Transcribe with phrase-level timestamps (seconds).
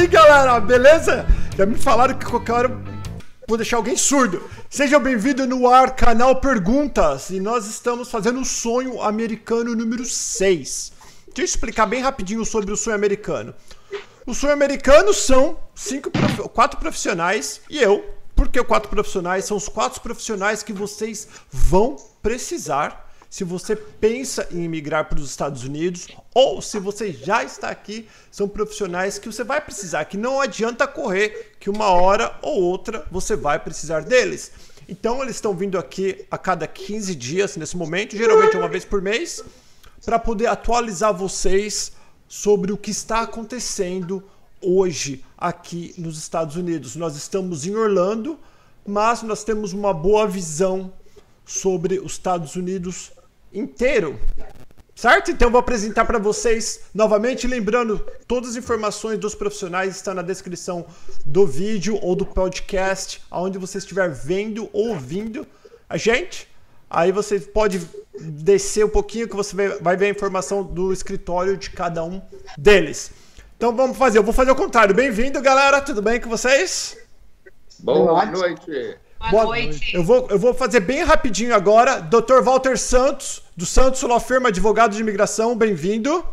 [0.00, 1.26] Aí, galera, beleza?
[1.58, 2.82] Já me falaram que qualquer hora
[3.46, 4.42] vou deixar alguém surdo.
[4.70, 7.28] Seja bem-vindo no ar, canal Perguntas.
[7.28, 10.92] E nós estamos fazendo o sonho americano número 6.
[11.26, 13.54] Deixa eu explicar bem rapidinho sobre o sonho americano.
[14.24, 16.10] O sonho americano são cinco,
[16.54, 18.02] quatro profissionais e eu.
[18.34, 19.44] Por que quatro profissionais?
[19.44, 25.30] São os quatro profissionais que vocês vão precisar se você pensa em migrar para os
[25.30, 30.16] Estados Unidos ou se você já está aqui, são profissionais que você vai precisar, que
[30.16, 34.50] não adianta correr, que uma hora ou outra você vai precisar deles.
[34.88, 39.00] Então eles estão vindo aqui a cada 15 dias nesse momento, geralmente uma vez por
[39.00, 39.44] mês,
[40.04, 41.92] para poder atualizar vocês
[42.26, 44.24] sobre o que está acontecendo
[44.60, 46.96] hoje aqui nos Estados Unidos.
[46.96, 48.40] Nós estamos em Orlando,
[48.84, 50.92] mas nós temos uma boa visão
[51.44, 53.12] sobre os Estados Unidos
[53.52, 54.18] inteiro.
[54.94, 55.30] Certo?
[55.30, 60.20] Então eu vou apresentar para vocês novamente, lembrando, todas as informações dos profissionais estão na
[60.20, 60.84] descrição
[61.24, 65.46] do vídeo ou do podcast, aonde você estiver vendo ou ouvindo
[65.88, 66.46] a gente.
[66.90, 67.80] Aí você pode
[68.20, 72.20] descer um pouquinho que você vai ver a informação do escritório de cada um
[72.58, 73.10] deles.
[73.56, 74.94] Então vamos fazer, eu vou fazer o contrário.
[74.94, 76.98] Bem-vindo, galera, tudo bem com vocês?
[77.78, 78.98] Boa noite.
[79.28, 79.94] Boa, Boa noite.
[79.94, 82.00] Eu vou, eu vou fazer bem rapidinho agora.
[82.00, 82.40] Dr.
[82.42, 86.24] Walter Santos, do Santos Law Firma, advogado de imigração, bem-vindo.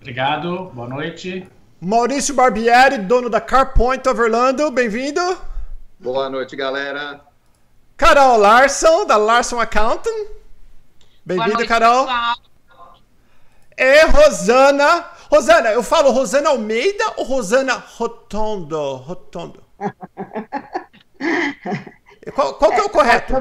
[0.00, 1.48] Obrigado, boa noite.
[1.80, 5.20] Maurício Barbieri, dono da CarPoint of Orlando, bem-vindo.
[6.00, 7.20] Boa noite, galera.
[7.96, 10.26] Carol Larson, da Larson Accountant.
[11.24, 12.04] Bem-vindo, Carol.
[12.04, 12.34] Pessoal.
[13.78, 15.04] E Rosana.
[15.30, 18.96] Rosana, eu falo Rosana Almeida ou Rosana Rotondo?
[18.96, 19.62] Rotondo.
[22.30, 23.34] Qual, qual que é o correto?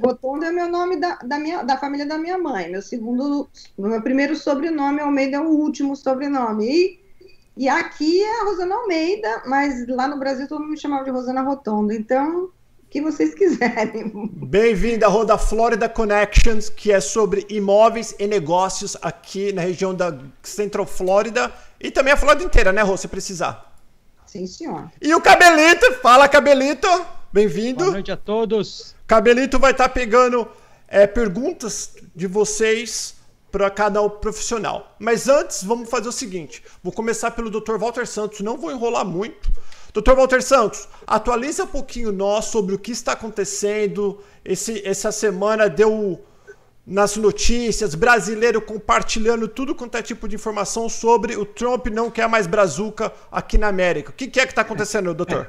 [0.00, 2.70] Rotondo é meu nome da, da, minha, da família da minha mãe.
[2.70, 6.64] Meu segundo, meu primeiro sobrenome, Almeida é o último sobrenome.
[6.70, 7.00] E,
[7.56, 11.10] e aqui é a Rosana Almeida, mas lá no Brasil todo mundo me chamava de
[11.10, 11.92] Rosana Rotondo.
[11.92, 12.52] Então, o
[12.88, 14.12] que vocês quiserem.
[14.32, 20.16] Bem-vinda à Roda Florida Connections, que é sobre imóveis e negócios aqui na região da
[20.40, 23.74] Central Florida e também a Flórida inteira, né, Rô, se precisar.
[24.24, 24.88] Sim, senhor.
[25.02, 26.88] E o Cabelito, fala Cabelito.
[27.34, 27.80] Bem-vindo.
[27.80, 28.94] Boa noite a todos.
[29.08, 30.46] Cabelito vai estar tá pegando
[30.86, 33.16] é, perguntas de vocês
[33.50, 34.94] para cada profissional.
[35.00, 37.76] Mas antes, vamos fazer o seguinte: vou começar pelo Dr.
[37.76, 39.50] Walter Santos, não vou enrolar muito.
[39.92, 40.14] Dr.
[40.14, 44.20] Walter Santos, atualiza um pouquinho nós sobre o que está acontecendo.
[44.44, 46.24] Esse, essa semana deu
[46.86, 52.28] nas notícias, brasileiro compartilhando tudo quanto é tipo de informação sobre o Trump não quer
[52.28, 54.10] mais brazuca aqui na América.
[54.10, 55.48] O que, que é que está acontecendo, doutor?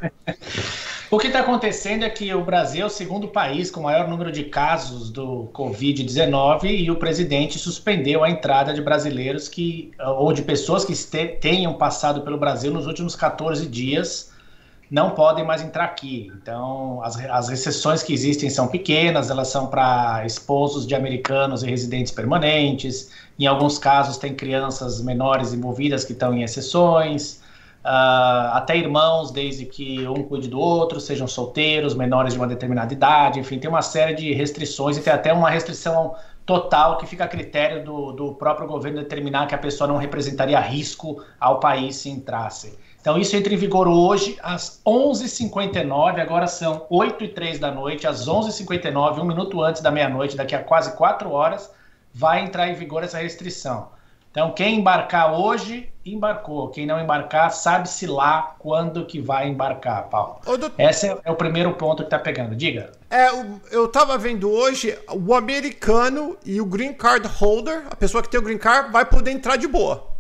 [1.11, 4.31] o que está acontecendo é que o Brasil é o segundo país com maior número
[4.31, 10.41] de casos do Covid-19 e o presidente suspendeu a entrada de brasileiros que ou de
[10.41, 10.95] pessoas que
[11.41, 14.33] tenham passado pelo Brasil nos últimos 14 dias
[14.89, 16.31] não podem mais entrar aqui.
[16.41, 21.69] Então, as, as recessões que existem são pequenas, elas são para esposos de americanos e
[21.69, 23.11] residentes permanentes.
[23.39, 27.43] Em alguns casos, tem crianças menores envolvidas que estão em exceções.
[27.83, 32.91] Uh, até irmãos, desde que um cuide do outro, sejam solteiros, menores de uma determinada
[32.91, 36.15] idade, enfim, tem uma série de restrições e tem até uma restrição
[36.47, 40.59] total que fica a critério do, do próprio governo determinar que a pessoa não representaria
[40.59, 42.77] risco ao país se entrasse.
[43.05, 48.07] Então, isso entra em vigor hoje, às 11h59, agora são 8 e 3 da noite,
[48.07, 51.71] às 11h59, um minuto antes da meia-noite, daqui a quase 4 horas,
[52.11, 53.89] vai entrar em vigor essa restrição.
[54.31, 56.69] Então, quem embarcar hoje, embarcou.
[56.69, 60.39] Quem não embarcar, sabe-se lá quando que vai embarcar, Paulo.
[60.43, 60.71] Doutor...
[60.75, 62.55] Esse é, é, o primeiro ponto que está pegando.
[62.55, 62.91] Diga.
[63.11, 63.27] É,
[63.69, 68.39] eu estava vendo hoje, o americano e o green card holder, a pessoa que tem
[68.39, 70.14] o green card, vai poder entrar de boa.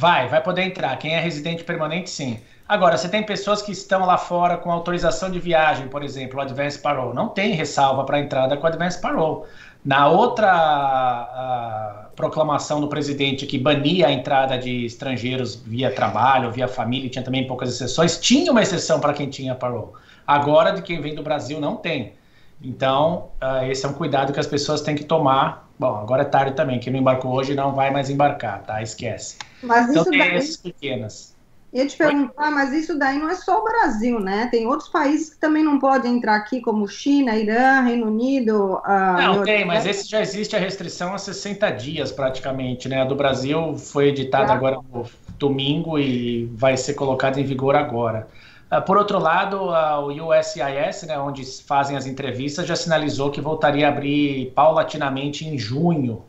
[0.00, 0.96] Vai, vai poder entrar.
[0.96, 2.40] Quem é residente permanente, sim.
[2.66, 6.40] Agora, você tem pessoas que estão lá fora com autorização de viagem, por exemplo, o
[6.40, 7.14] Advance Parole.
[7.14, 9.44] Não tem ressalva para entrada com o Advance Parole.
[9.84, 17.10] Na outra proclamação do presidente que bania a entrada de estrangeiros via trabalho, via família,
[17.10, 19.92] tinha também poucas exceções, tinha uma exceção para quem tinha parole.
[20.26, 22.14] Agora, de quem vem do Brasil, não tem.
[22.62, 25.69] Então, uh, esse é um cuidado que as pessoas têm que tomar.
[25.80, 26.78] Bom, agora é tarde também.
[26.78, 28.82] Quem não embarcou hoje não vai mais embarcar, tá?
[28.82, 29.38] Esquece.
[29.62, 30.36] Mas então isso tem daí...
[30.36, 31.34] essas pequenas.
[31.72, 34.48] Ia te perguntar, mas isso daí não é só o Brasil, né?
[34.50, 38.78] Tem outros países que também não podem entrar aqui, como China, Irã, Reino Unido.
[39.16, 43.00] Não, tem, mas esse já existe a restrição há 60 dias praticamente, né?
[43.00, 45.06] A do Brasil foi editada agora no
[45.38, 48.28] domingo e vai ser colocada em vigor agora.
[48.70, 53.86] Uh, por outro lado, o USIS, né, onde fazem as entrevistas, já sinalizou que voltaria
[53.86, 56.24] a abrir paulatinamente em junho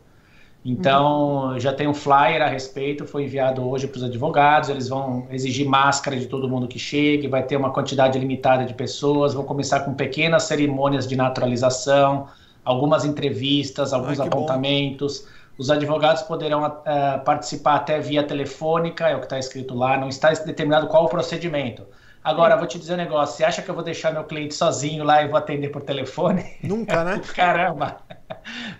[0.64, 1.60] Então, uhum.
[1.60, 5.66] já tem um flyer a respeito, foi enviado hoje para os advogados, eles vão exigir
[5.68, 9.80] máscara de todo mundo que chegue, vai ter uma quantidade limitada de pessoas, vão começar
[9.80, 12.28] com pequenas cerimônias de naturalização,
[12.64, 15.20] algumas entrevistas, alguns apontamentos.
[15.20, 15.42] Bom.
[15.58, 20.08] Os advogados poderão uh, participar até via telefônica, é o que está escrito lá, não
[20.08, 21.82] está determinado qual o procedimento.
[22.24, 25.02] Agora, vou te dizer um negócio: você acha que eu vou deixar meu cliente sozinho
[25.02, 26.56] lá e vou atender por telefone?
[26.62, 27.20] Nunca, né?
[27.34, 27.98] Caramba!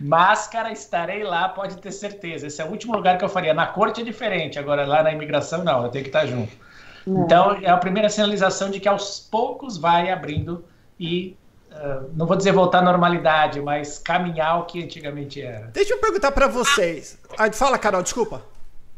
[0.00, 2.46] Máscara, estarei lá, pode ter certeza.
[2.46, 3.52] Esse é o último lugar que eu faria.
[3.52, 6.52] Na corte é diferente, agora lá na imigração não, eu tenho que estar junto.
[7.06, 7.24] Não.
[7.24, 10.64] Então, é a primeira sinalização de que aos poucos vai abrindo
[10.98, 11.36] e
[11.72, 15.68] Uh, não vou dizer voltar à normalidade, mas caminhar o que antigamente era.
[15.68, 17.18] Deixa eu perguntar para vocês.
[17.38, 18.42] Ah, fala, Carol, desculpa.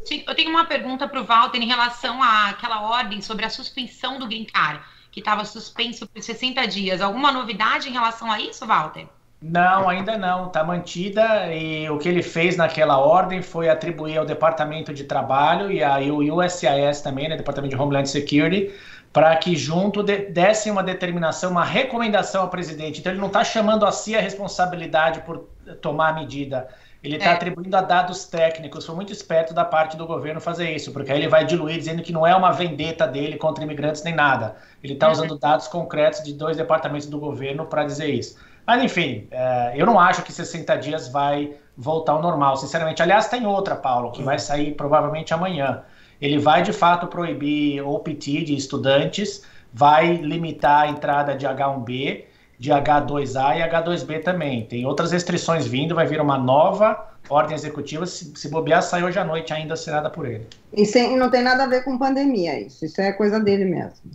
[0.05, 4.19] Sim, eu tenho uma pergunta para o Walter em relação àquela ordem sobre a suspensão
[4.19, 4.81] do green card,
[5.11, 7.01] que estava suspenso por 60 dias.
[7.01, 9.07] Alguma novidade em relação a isso, Walter?
[9.41, 10.47] Não, ainda não.
[10.47, 15.71] Está mantida e o que ele fez naquela ordem foi atribuir ao Departamento de Trabalho
[15.71, 16.01] e ao
[16.39, 18.73] USCIS também, né, Departamento de Homeland Security,
[19.13, 23.01] para que junto de, dessem uma determinação, uma recomendação ao presidente.
[23.01, 25.49] Então ele não está chamando a si a responsabilidade por
[25.81, 26.69] tomar a medida
[27.05, 27.35] ele está é.
[27.35, 28.87] atribuindo a dados técnicos.
[28.87, 32.03] Foi muito esperto da parte do governo fazer isso, porque aí ele vai diluir dizendo
[32.03, 34.57] que não é uma vendeta dele contra imigrantes nem nada.
[34.83, 35.13] Ele está uhum.
[35.13, 38.39] usando dados concretos de dois departamentos do governo para dizer isso.
[38.67, 43.03] Mas, enfim, é, eu não acho que 60 dias vai voltar ao normal, sinceramente.
[43.03, 45.83] Aliás, tem outra, Paulo, que vai sair provavelmente amanhã.
[46.19, 52.25] Ele vai, de fato, proibir OPT de estudantes, vai limitar a entrada de H1B
[52.65, 54.65] de H2A e H2B também.
[54.65, 59.19] Tem outras restrições vindo, vai vir uma nova ordem executiva, se, se bobear, sai hoje
[59.19, 60.47] à noite ainda assinada por ele.
[60.73, 64.11] E sem, não tem nada a ver com pandemia isso, isso é coisa dele mesmo.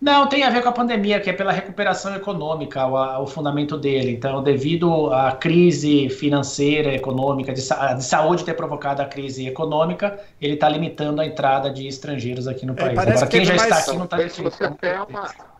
[0.00, 3.78] Não, tem a ver com a pandemia, que é pela recuperação econômica, o, o fundamento
[3.78, 4.10] dele.
[4.10, 10.54] Então, devido à crise financeira, econômica, de, de saúde ter provocado a crise econômica, ele
[10.54, 12.98] está limitando a entrada de estrangeiros aqui no é, país.
[12.98, 15.51] Agora, quem já está aqui não está...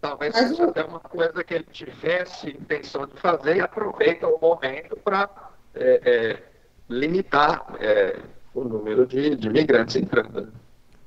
[0.00, 4.96] Talvez seja até uma coisa que ele tivesse intenção de fazer e aproveita o momento
[4.96, 5.28] para
[5.74, 6.42] é, é,
[6.88, 8.18] limitar é,
[8.54, 10.42] o número de, de migrantes entrando.
[10.42, 10.48] Né?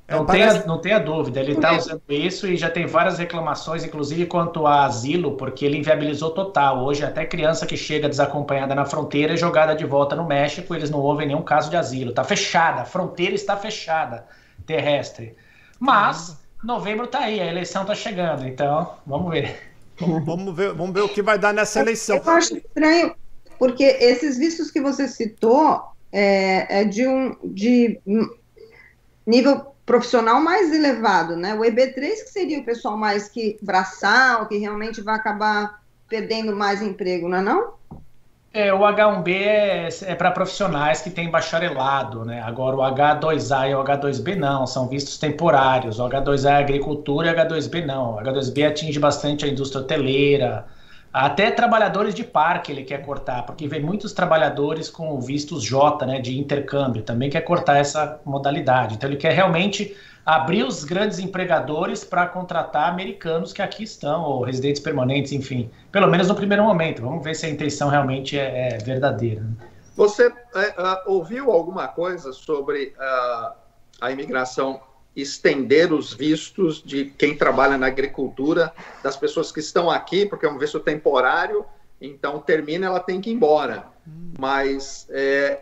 [0.08, 4.26] Não, tenha, não tenha dúvida, ele está usando isso e já tem várias reclamações, inclusive
[4.26, 6.84] quanto a asilo, porque ele inviabilizou total.
[6.84, 10.90] Hoje, até criança que chega desacompanhada na fronteira é jogada de volta no México, eles
[10.90, 12.10] não ouvem nenhum caso de asilo.
[12.10, 14.28] Está fechada, a fronteira está fechada,
[14.66, 15.36] terrestre.
[15.80, 19.74] Mas novembro tá aí, a eleição tá chegando, então vamos ver.
[20.00, 22.18] Vamos ver, vamos ver o que vai dar nessa eleição.
[22.18, 23.16] Eu acho estranho,
[23.60, 28.00] porque esses vistos que você citou é, é de um de
[29.26, 31.54] nível profissional mais elevado, né?
[31.54, 36.82] O EB3 que seria o pessoal mais que braçal, que realmente vai acabar perdendo mais
[36.82, 37.74] emprego, não é não?
[38.56, 42.40] É, o H1B é, é para profissionais que têm bacharelado, né?
[42.42, 46.00] Agora o H2A e o H2B não, são vistos temporários.
[46.00, 48.16] O H2A é agricultura e o H2B não.
[48.16, 50.68] O H2B atinge bastante a indústria hoteleira,
[51.14, 56.20] até trabalhadores de parque ele quer cortar, porque vem muitos trabalhadores com vistos J, né,
[56.20, 58.96] de intercâmbio, também quer cortar essa modalidade.
[58.96, 64.44] Então ele quer realmente abrir os grandes empregadores para contratar americanos que aqui estão, ou
[64.44, 65.70] residentes permanentes, enfim.
[65.92, 67.02] Pelo menos no primeiro momento.
[67.04, 69.42] Vamos ver se a intenção realmente é, é verdadeira.
[69.42, 69.54] Né?
[69.96, 73.54] Você é, uh, ouviu alguma coisa sobre uh,
[74.02, 74.82] a imigração
[75.16, 80.50] estender os vistos de quem trabalha na agricultura, das pessoas que estão aqui, porque é
[80.50, 81.66] um visto temporário,
[82.02, 83.86] então termina, ela tem que ir embora.
[84.38, 85.62] Mas é,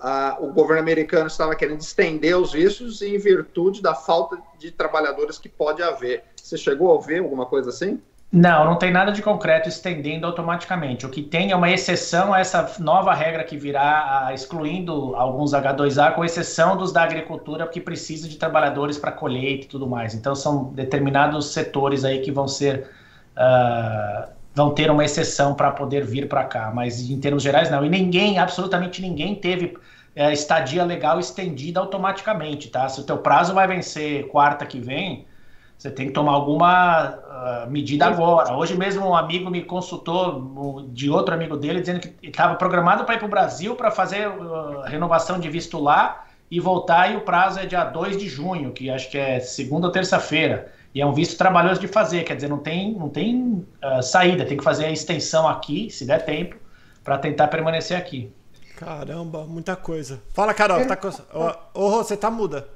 [0.00, 5.38] a, o governo americano estava querendo estender os vistos em virtude da falta de trabalhadores
[5.38, 6.24] que pode haver.
[6.36, 8.00] Você chegou a ouvir alguma coisa assim?
[8.32, 11.04] Não, não tem nada de concreto estendendo automaticamente.
[11.04, 16.14] O que tem é uma exceção a essa nova regra que virá, excluindo alguns H2A,
[16.14, 20.14] com exceção dos da agricultura, que precisa de trabalhadores para colheita e tudo mais.
[20.14, 22.90] Então, são determinados setores aí que vão ser.
[23.36, 27.84] Uh, vão ter uma exceção para poder vir para cá, mas em termos gerais, não.
[27.84, 29.76] E ninguém, absolutamente ninguém, teve
[30.14, 32.88] é, estadia legal estendida automaticamente, tá?
[32.88, 35.26] Se o teu prazo vai vencer quarta que vem,
[35.82, 37.18] você tem que tomar alguma
[37.66, 38.54] uh, medida agora.
[38.54, 43.16] Hoje mesmo um amigo me consultou de outro amigo dele dizendo que estava programado para
[43.16, 47.22] ir para o Brasil para fazer uh, renovação de visto lá e voltar e o
[47.22, 50.70] prazo é dia 2 de junho, que acho que é segunda ou terça-feira.
[50.94, 54.44] E é um visto trabalhoso de fazer, quer dizer, não tem, não tem uh, saída,
[54.44, 56.54] tem que fazer a extensão aqui, se der tempo,
[57.02, 58.32] para tentar permanecer aqui.
[58.76, 60.22] Caramba, muita coisa.
[60.32, 61.08] Fala, Carol, tá com...
[61.08, 62.68] ô, ô, você tá muda.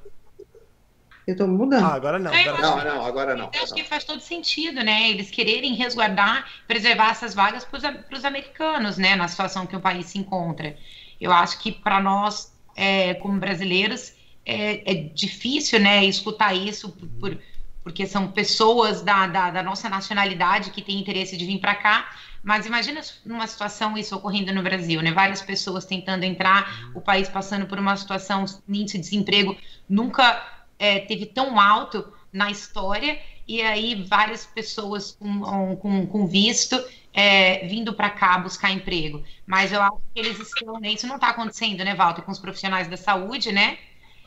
[1.27, 1.83] Eu estou mudando.
[1.83, 2.31] Ah, agora não.
[2.33, 3.51] Agora não, não, agora não.
[3.53, 5.09] Eu acho que faz todo sentido, né?
[5.09, 9.13] Eles quererem resguardar, preservar essas vagas para os americanos, né?
[9.17, 10.77] Na situação que o país se encontra.
[11.19, 14.13] Eu acho que para nós, é, como brasileiros,
[14.45, 16.05] é, é, difícil, né?
[16.05, 17.37] Escutar isso por, por
[17.83, 22.09] porque são pessoas da, da, da, nossa nacionalidade que têm interesse de vir para cá.
[22.43, 25.11] Mas imagina numa situação isso ocorrendo no Brasil, né?
[25.11, 29.55] Várias pessoas tentando entrar, o país passando por uma situação, índice de desemprego
[29.89, 36.77] nunca é, teve tão alto na história, e aí várias pessoas com, com, com visto
[37.13, 39.23] é, vindo para cá buscar emprego.
[39.45, 40.91] Mas eu acho que eles estão, né?
[40.91, 43.77] Isso não está acontecendo, né, Walter, com os profissionais da saúde, né?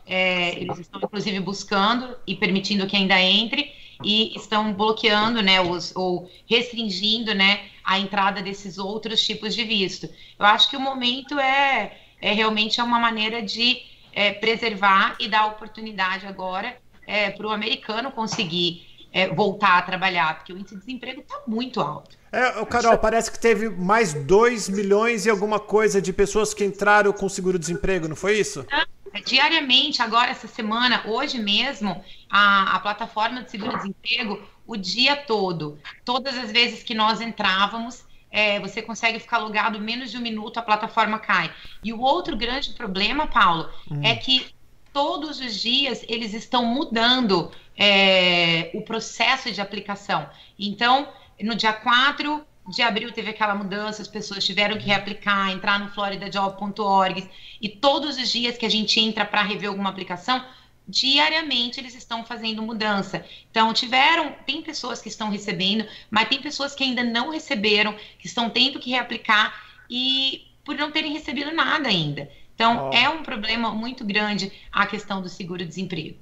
[0.04, 5.94] É, eles estão, inclusive, buscando e permitindo que ainda entre e estão bloqueando, né, os,
[5.94, 10.08] ou restringindo, né, a entrada desses outros tipos de visto.
[10.38, 15.28] Eu acho que o momento é, é realmente é uma maneira de é, preservar e
[15.28, 16.76] dar oportunidade agora
[17.06, 21.40] é, para o americano conseguir é, voltar a trabalhar, porque o índice de desemprego está
[21.46, 22.16] muito alto.
[22.32, 27.12] É, Carol, parece que teve mais 2 milhões e alguma coisa de pessoas que entraram
[27.12, 28.64] com seguro-desemprego, não foi isso?
[28.70, 28.86] Ah,
[29.26, 36.38] diariamente, agora essa semana, hoje mesmo, a, a plataforma de seguro-desemprego, o dia todo, todas
[36.38, 40.62] as vezes que nós entrávamos, é, você consegue ficar logado menos de um minuto, a
[40.62, 41.52] plataforma cai.
[41.82, 44.00] E o outro grande problema, Paulo, hum.
[44.02, 44.54] é que
[44.92, 50.28] todos os dias eles estão mudando é, o processo de aplicação.
[50.58, 51.08] Então,
[51.40, 55.88] no dia 4 de abril teve aquela mudança, as pessoas tiveram que reaplicar, entrar no
[55.88, 57.28] floridajob.org
[57.60, 60.44] e todos os dias que a gente entra para rever alguma aplicação,
[60.90, 63.24] diariamente eles estão fazendo mudança.
[63.50, 68.26] Então, tiveram, tem pessoas que estão recebendo, mas tem pessoas que ainda não receberam, que
[68.26, 69.54] estão tendo que reaplicar
[69.88, 72.30] e por não terem recebido nada ainda.
[72.54, 72.94] Então, oh.
[72.94, 76.18] é um problema muito grande a questão do seguro-desemprego.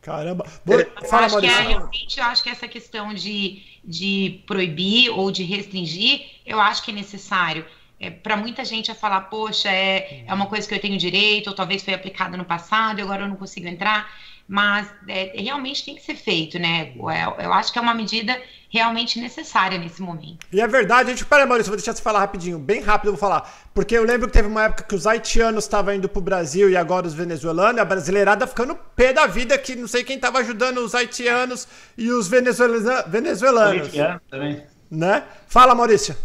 [0.00, 0.46] Caramba.
[0.64, 5.30] Boa, fala, acho que é, realmente, eu acho que essa questão de, de proibir ou
[5.30, 7.66] de restringir, eu acho que é necessário.
[8.00, 11.48] É, para muita gente é falar, poxa, é, é uma coisa que eu tenho direito,
[11.48, 14.10] ou talvez foi aplicada no passado e agora eu não consigo entrar
[14.50, 16.90] mas é, realmente tem que ser feito, né?
[16.96, 18.36] Eu, eu, acho que é uma medida
[18.68, 20.44] realmente necessária nesse momento.
[20.52, 23.12] E é verdade, a gente, pera, Maurício, vou deixar você falar rapidinho, bem rápido eu
[23.12, 23.48] vou falar.
[23.72, 26.76] Porque eu lembro que teve uma época que os haitianos estavam indo pro Brasil e
[26.76, 30.40] agora os venezuelanos, e a brasileirada ficando pé da vida que não sei quem estava
[30.40, 33.06] ajudando os haitianos e os venezuelanos.
[33.06, 34.64] venezuelanos também.
[34.90, 35.22] Né?
[35.46, 36.16] Fala, Maurício.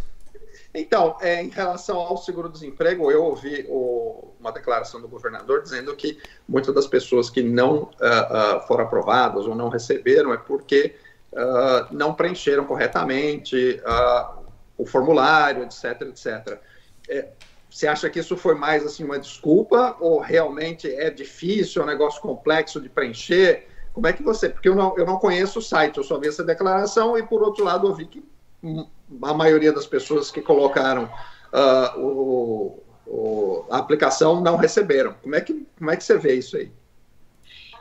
[0.75, 6.21] Então, é, em relação ao seguro-desemprego, eu ouvi o, uma declaração do governador dizendo que
[6.47, 10.95] muitas das pessoas que não uh, uh, foram aprovadas ou não receberam é porque
[11.31, 13.81] uh, não preencheram corretamente
[14.77, 16.59] o formulário, etc, etc.
[17.07, 17.29] É,
[17.69, 21.87] você acha que isso foi mais assim uma desculpa ou realmente é difícil, é um
[21.87, 23.67] negócio complexo de preencher?
[23.93, 24.49] Como é que você...
[24.49, 27.41] Porque eu não, eu não conheço o site, eu só vi essa declaração e, por
[27.41, 28.21] outro lado, ouvi que
[29.21, 31.05] a maioria das pessoas que colocaram
[31.53, 35.13] uh, o, o, a aplicação não receberam.
[35.21, 36.71] Como é, que, como é que você vê isso aí?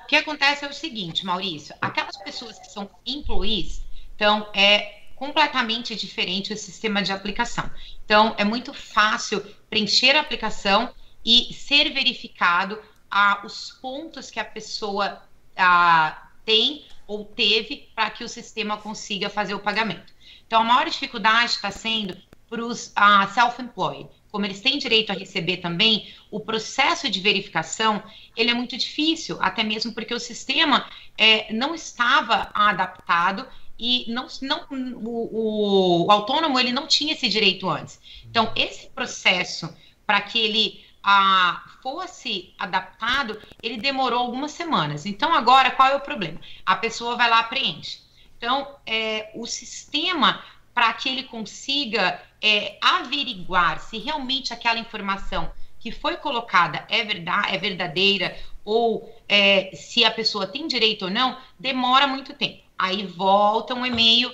[0.03, 3.83] O que acontece é o seguinte, Maurício, aquelas pessoas que são employees,
[4.15, 7.71] então é completamente diferente o sistema de aplicação.
[8.05, 10.93] Então é muito fácil preencher a aplicação
[11.25, 12.79] e ser verificado
[13.11, 15.23] ah, os pontos que a pessoa
[15.57, 20.14] ah, tem ou teve para que o sistema consiga fazer o pagamento.
[20.47, 22.17] Então, a maior dificuldade está sendo
[22.49, 24.09] para os uh, self-employed.
[24.31, 28.03] Como eles têm direito a receber também, o processo de verificação
[28.37, 33.47] ele é muito difícil, até mesmo porque o sistema é, não estava adaptado
[33.79, 38.01] e não, não o, o, autônomo ele não tinha esse direito antes.
[38.25, 39.73] Então, esse processo
[40.07, 45.07] para que ele ah, fosse adaptado, ele demorou algumas semanas.
[45.07, 46.41] Então, agora, qual é o problema?
[46.65, 47.99] A pessoa vai lá preenche.
[48.45, 55.91] Então, é, o sistema, para que ele consiga é, averiguar se realmente aquela informação que
[55.91, 61.39] foi colocada é, verdade, é verdadeira ou é, se a pessoa tem direito ou não,
[61.59, 62.63] demora muito tempo.
[62.79, 64.31] Aí volta um e-mail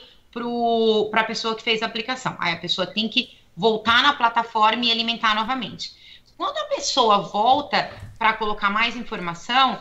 [1.09, 2.37] para a pessoa que fez a aplicação.
[2.41, 5.93] Aí a pessoa tem que voltar na plataforma e alimentar novamente.
[6.37, 7.89] Quando a pessoa volta
[8.19, 9.81] para colocar mais informação,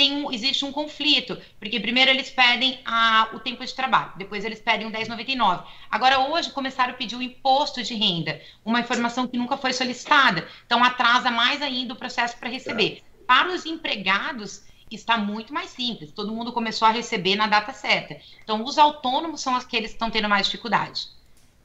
[0.00, 4.58] tem, existe um conflito, porque primeiro eles pedem a, o tempo de trabalho, depois eles
[4.58, 5.62] pedem o 1099.
[5.90, 10.48] Agora, hoje, começaram a pedir o imposto de renda, uma informação que nunca foi solicitada,
[10.64, 13.02] então atrasa mais ainda o processo para receber.
[13.26, 18.18] Para os empregados, está muito mais simples, todo mundo começou a receber na data certa.
[18.42, 21.08] Então, os autônomos são aqueles que estão tendo mais dificuldade.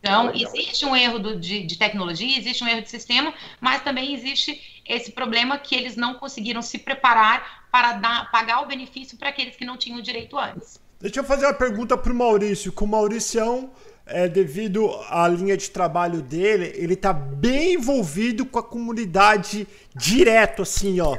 [0.05, 4.13] Então, existe um erro do, de, de, tecnologia, existe um erro de sistema, mas também
[4.13, 9.29] existe esse problema que eles não conseguiram se preparar para dar, pagar o benefício para
[9.29, 10.79] aqueles que não tinham direito antes.
[11.01, 12.71] Deixa eu fazer uma pergunta para o Maurício.
[12.71, 13.71] Com o Mauricião,
[14.05, 20.61] é, devido à linha de trabalho dele, ele está bem envolvido com a comunidade direto,
[20.61, 21.17] assim, ó.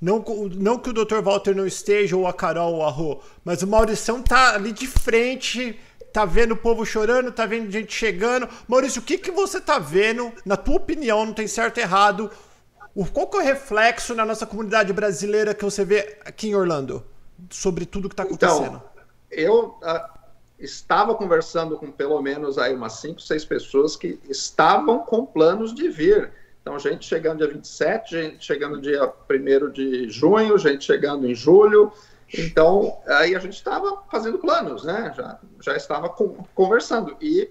[0.00, 1.20] Não, não que o Dr.
[1.20, 4.86] Walter não esteja, ou a Carol, ou a Rô, mas o Mauricião tá ali de
[4.86, 5.76] frente,
[6.18, 8.48] tá vendo o povo chorando, tá vendo gente chegando.
[8.66, 12.30] Maurício, o que, que você tá vendo, na tua opinião, não tem certo ou errado,
[13.12, 17.04] qual que é o reflexo na nossa comunidade brasileira que você vê aqui em Orlando,
[17.50, 18.82] sobre tudo que está acontecendo?
[18.82, 18.82] Então,
[19.30, 20.18] eu uh,
[20.58, 25.88] estava conversando com pelo menos aí umas 5, 6 pessoas que estavam com planos de
[25.88, 26.32] vir.
[26.60, 31.92] Então, gente chegando dia 27, gente chegando dia 1 de junho, gente chegando em julho.
[32.36, 35.12] Então, aí a gente estava fazendo planos, né?
[35.16, 37.16] Já, já estava com, conversando.
[37.20, 37.50] E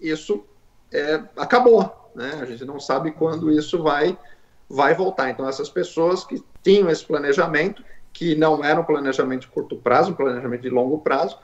[0.00, 0.44] isso
[0.92, 2.38] é, acabou, né?
[2.40, 4.16] A gente não sabe quando isso vai,
[4.68, 5.30] vai voltar.
[5.30, 10.12] Então, essas pessoas que tinham esse planejamento, que não era um planejamento de curto prazo,
[10.12, 11.38] um planejamento de longo prazo,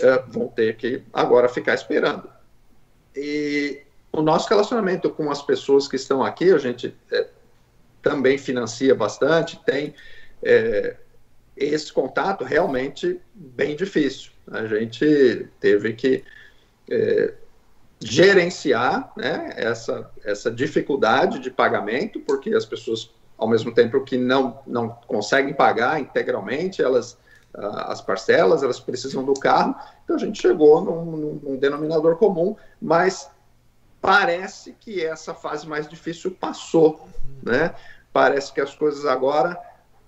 [0.00, 2.30] é, vão ter que agora ficar esperando.
[3.16, 7.28] E o nosso relacionamento com as pessoas que estão aqui, a gente é,
[8.00, 9.94] também financia bastante, tem
[10.42, 10.96] é,
[11.56, 14.32] esse contato realmente bem difícil.
[14.50, 16.24] A gente teve que
[16.90, 17.34] é,
[18.00, 24.60] gerenciar né, essa, essa dificuldade de pagamento, porque as pessoas, ao mesmo tempo que não,
[24.66, 27.20] não conseguem pagar integralmente, elas
[27.54, 33.30] as parcelas, elas precisam do carro, então a gente chegou num, num denominador comum, mas
[34.00, 37.06] parece que essa fase mais difícil passou,
[37.42, 37.74] né?
[38.12, 39.58] Parece que as coisas agora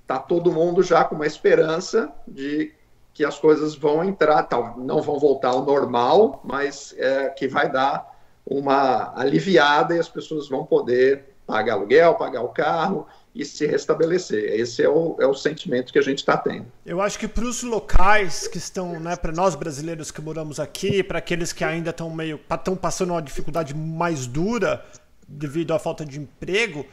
[0.06, 2.72] tá todo mundo já com uma esperança de
[3.12, 7.70] que as coisas vão entrar, tal, não vão voltar ao normal, mas é, que vai
[7.70, 8.12] dar
[8.44, 14.58] uma aliviada e as pessoas vão poder pagar aluguel, pagar o carro e se restabelecer.
[14.58, 16.66] Esse é o, é o sentimento que a gente está tendo.
[16.84, 21.02] Eu acho que para os locais que estão, né, para nós brasileiros que moramos aqui,
[21.02, 24.84] para aqueles que ainda estão meio estão passando uma dificuldade mais dura
[25.26, 26.86] devido à falta de emprego,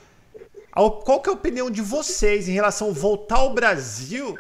[0.74, 4.38] qual que é a opinião de vocês em relação a voltar ao Brasil?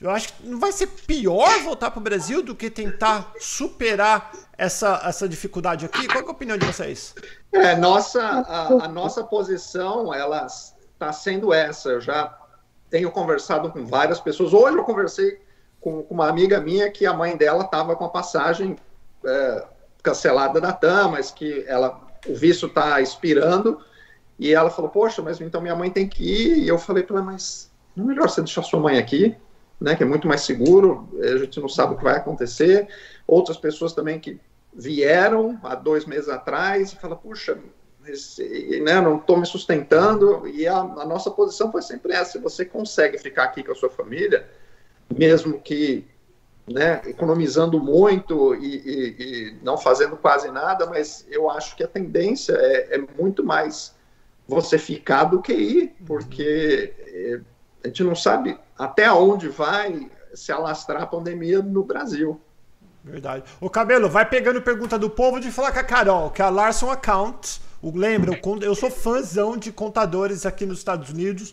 [0.00, 4.32] Eu acho que não vai ser pior voltar para o Brasil do que tentar superar
[4.58, 6.06] essa, essa dificuldade aqui?
[6.06, 7.14] Qual é a opinião de vocês?
[7.52, 11.90] É, nossa, a, a nossa posição, ela está sendo essa.
[11.90, 12.36] Eu já
[12.90, 14.52] tenho conversado com várias pessoas.
[14.52, 15.40] Hoje eu conversei
[15.80, 18.76] com, com uma amiga minha que a mãe dela estava com a passagem
[19.24, 19.64] é,
[20.02, 23.80] cancelada da TAM, mas que ela, o visto está expirando.
[24.38, 26.58] E ela falou: Poxa, mas então minha mãe tem que ir.
[26.58, 29.34] E eu falei para ela: Mas não é melhor você deixar sua mãe aqui,
[29.80, 29.94] né?
[29.94, 31.08] Que é muito mais seguro.
[31.20, 32.88] A gente não sabe o que vai acontecer.
[33.26, 34.40] Outras pessoas também que
[34.72, 37.58] vieram há dois meses atrás e falam: Puxa,
[38.82, 43.18] né, não estou me sustentando, e a, a, nossa posição foi sempre essa: você consegue
[43.18, 44.46] ficar aqui com a sua família,
[45.08, 46.06] mesmo que
[46.66, 51.88] né, economizando muito e, e, e, não fazendo quase nada, mas eu acho que a
[51.88, 53.94] tendência é, é muito mais
[54.46, 57.40] você ficar do que ir, porque é,
[57.82, 62.40] a gente não sabe até onde vai se alastrar a pandemia no Brasil.
[63.02, 63.44] Verdade.
[63.60, 66.50] O Cabelo, vai pegando pergunta do povo de falar com a Carol, que é a
[66.50, 67.60] Larson Account
[67.92, 71.52] Lembra, eu sou fãzão de contadores aqui nos Estados Unidos,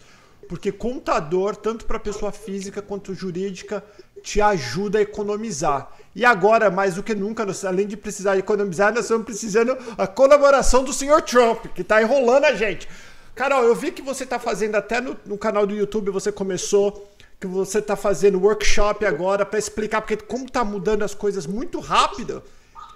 [0.52, 3.82] porque contador, tanto para pessoa física quanto jurídica,
[4.22, 5.90] te ajuda a economizar.
[6.14, 10.84] E agora, mais do que nunca, além de precisar economizar, nós estamos precisando a colaboração
[10.84, 12.86] do senhor Trump, que está enrolando a gente.
[13.34, 17.10] Carol, eu vi que você está fazendo até no, no, canal do YouTube, você começou,
[17.40, 21.80] que você está fazendo workshop agora para explicar, porque como está mudando as coisas muito
[21.80, 22.44] rápido,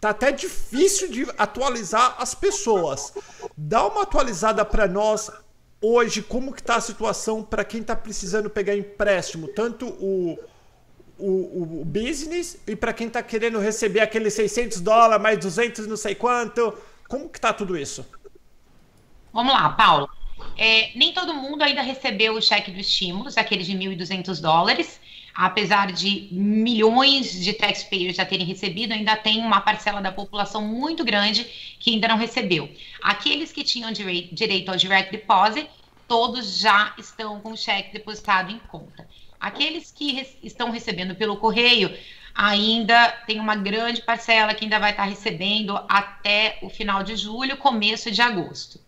[0.02, 3.12] Tá até difícil de atualizar as pessoas.
[3.58, 5.32] Dá uma atualizada para nós
[5.94, 10.38] hoje como que tá a situação para quem está precisando pegar empréstimo, tanto o
[11.18, 15.96] o, o business e para quem está querendo receber aqueles 600 dólares mais 200 não
[15.96, 16.78] sei quanto.
[17.08, 18.06] Como que tá tudo isso?
[19.32, 20.10] Vamos lá, Paulo.
[20.58, 25.00] É, nem todo mundo ainda recebeu o cheque do estímulos, aquele de 1.200 dólares
[25.36, 31.04] apesar de milhões de taxpayers já terem recebido, ainda tem uma parcela da população muito
[31.04, 31.44] grande
[31.78, 32.72] que ainda não recebeu.
[33.04, 35.68] Aqueles que tinham direito ao direct deposit,
[36.08, 39.08] todos já estão com o cheque depositado em conta.
[39.40, 41.96] Aqueles que re estão recebendo pelo correio,
[42.34, 47.58] ainda tem uma grande parcela que ainda vai estar recebendo até o final de julho,
[47.58, 48.80] começo de agosto.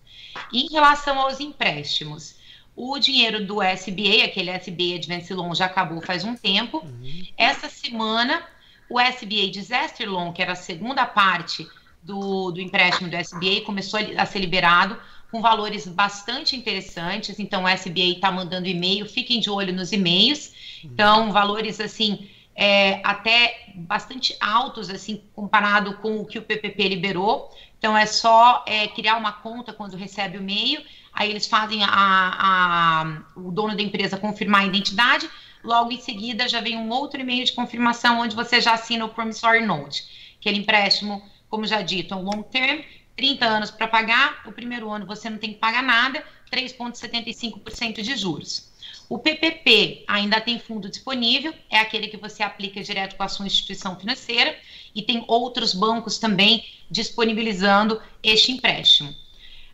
[0.52, 2.36] Em relação aos empréstimos,
[2.76, 6.80] o dinheiro do SBA, aquele SBA Advance Loan, já acabou faz um tempo.
[6.80, 7.28] Uhum.
[7.36, 8.44] Essa semana,
[8.90, 11.68] o SBA Disaster Loan, que era a segunda parte
[12.04, 14.98] do, do empréstimo do SBA começou a ser liberado
[15.32, 17.40] com valores bastante interessantes.
[17.40, 20.54] Então, o SBA está mandando e-mail, fiquem de olho nos e-mails.
[20.84, 27.52] Então, valores assim, é, até bastante altos, assim, comparado com o que o PPP liberou.
[27.78, 30.82] Então, é só é, criar uma conta quando recebe o e-mail,
[31.14, 35.30] aí eles fazem a, a, o dono da empresa confirmar a identidade,
[35.64, 39.10] logo em seguida já vem um outro e-mail de confirmação onde você já assina o
[39.10, 42.82] promissory note, aquele empréstimo, como já dito, é um long term,
[43.18, 48.16] 30 anos para pagar, o primeiro ano você não tem que pagar nada, 3,75% de
[48.16, 48.72] juros.
[49.10, 53.48] O PPP ainda tem fundo disponível, é aquele que você aplica direto com a sua
[53.48, 54.56] instituição financeira,
[54.94, 59.14] e tem outros bancos também disponibilizando este empréstimo.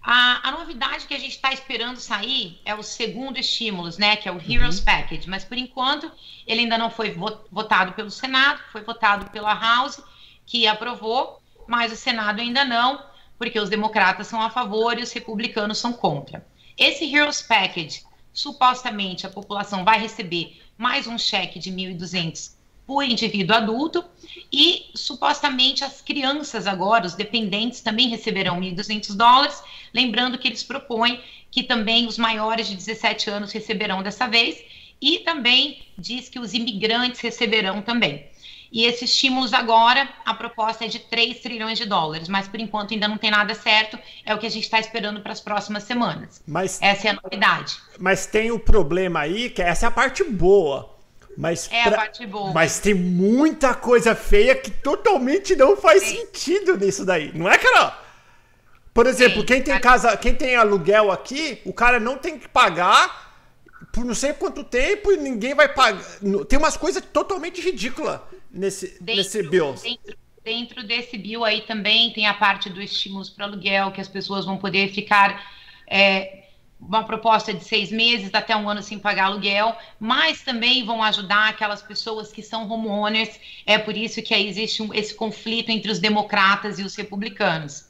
[0.01, 4.27] A, a novidade que a gente está esperando sair é o segundo estímulo, né, que
[4.27, 4.85] é o Heroes uhum.
[4.85, 6.11] Package, mas por enquanto
[6.45, 7.15] ele ainda não foi
[7.51, 10.01] votado pelo Senado, foi votado pela House,
[10.45, 13.12] que aprovou, mas o Senado ainda não
[13.43, 16.47] porque os democratas são a favor e os republicanos são contra.
[16.77, 18.01] Esse Heroes Package,
[18.31, 22.53] supostamente a população vai receber mais um cheque de 1.200
[22.87, 24.05] por indivíduo adulto
[24.49, 29.61] e supostamente as crianças agora, os dependentes também receberão 1.200 dólares,
[29.93, 34.63] lembrando que eles propõem que também os maiores de 17 anos receberão dessa vez
[35.01, 38.25] e também diz que os imigrantes receberão também.
[38.73, 42.91] E esses estímulos agora, a proposta é de 3 trilhões de dólares, mas por enquanto
[42.91, 45.83] ainda não tem nada certo, é o que a gente está esperando para as próximas
[45.83, 46.41] semanas.
[46.47, 47.77] Mas, essa é a novidade.
[47.99, 50.91] Mas tem o problema aí, que essa é a parte boa.
[51.37, 51.91] Mas é pra...
[51.91, 52.51] a parte boa.
[52.51, 56.17] Mas tem muita coisa feia que totalmente não faz Sim.
[56.17, 57.31] sentido nisso daí.
[57.31, 57.91] Não é, Carol?
[58.91, 62.49] Por exemplo, Sim, quem tem casa, quem tem aluguel aqui, o cara não tem que
[62.49, 63.35] pagar
[63.91, 66.03] por não sei quanto tempo e ninguém vai pagar.
[66.49, 68.19] Tem umas coisas totalmente ridículas
[68.53, 69.73] nesse, dentro, nesse bill?
[69.73, 74.07] Dentro, dentro, desse bill aí também tem a parte do estímulos para aluguel, que as
[74.07, 75.51] pessoas vão poder ficar.
[75.87, 76.43] É,
[76.87, 81.49] uma proposta de seis meses até um ano sem pagar aluguel, mas também vão ajudar
[81.49, 83.39] aquelas pessoas que são homeowners.
[83.65, 87.85] É por isso que aí existe um, esse conflito entre os democratas e os republicanos.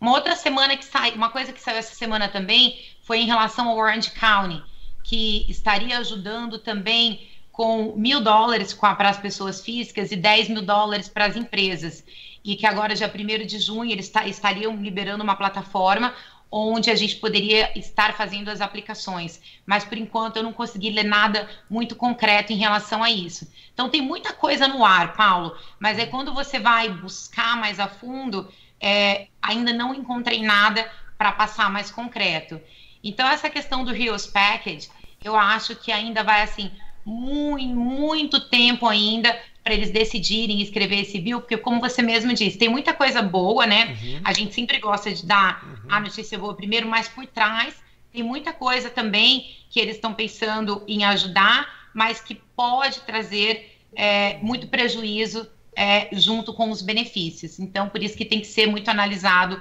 [0.00, 3.68] Uma outra semana que sai, uma coisa que saiu essa semana também foi em relação
[3.68, 4.62] ao Orange County,
[5.04, 11.08] que estaria ajudando também com mil dólares para as pessoas físicas e 10 mil dólares
[11.08, 12.04] para as empresas.
[12.44, 16.14] E que agora, dia 1 de junho, eles estariam liberando uma plataforma
[16.50, 19.40] onde a gente poderia estar fazendo as aplicações.
[19.64, 23.50] Mas, por enquanto, eu não consegui ler nada muito concreto em relação a isso.
[23.72, 27.86] Então, tem muita coisa no ar, Paulo, mas é quando você vai buscar mais a
[27.86, 32.60] fundo, é, ainda não encontrei nada para passar mais concreto.
[33.04, 34.90] Então, essa questão do Rios Package,
[35.22, 36.70] eu acho que ainda vai assim
[37.10, 42.56] muito, muito tempo ainda para eles decidirem escrever esse bill, porque como você mesmo disse,
[42.56, 43.98] tem muita coisa boa, né?
[44.02, 44.20] Uhum.
[44.24, 45.88] A gente sempre gosta de dar uhum.
[45.88, 47.74] a notícia boa primeiro, mas por trás
[48.12, 54.38] tem muita coisa também que eles estão pensando em ajudar, mas que pode trazer é,
[54.38, 55.46] muito prejuízo
[55.76, 57.58] é, junto com os benefícios.
[57.58, 59.60] Então, por isso que tem que ser muito analisado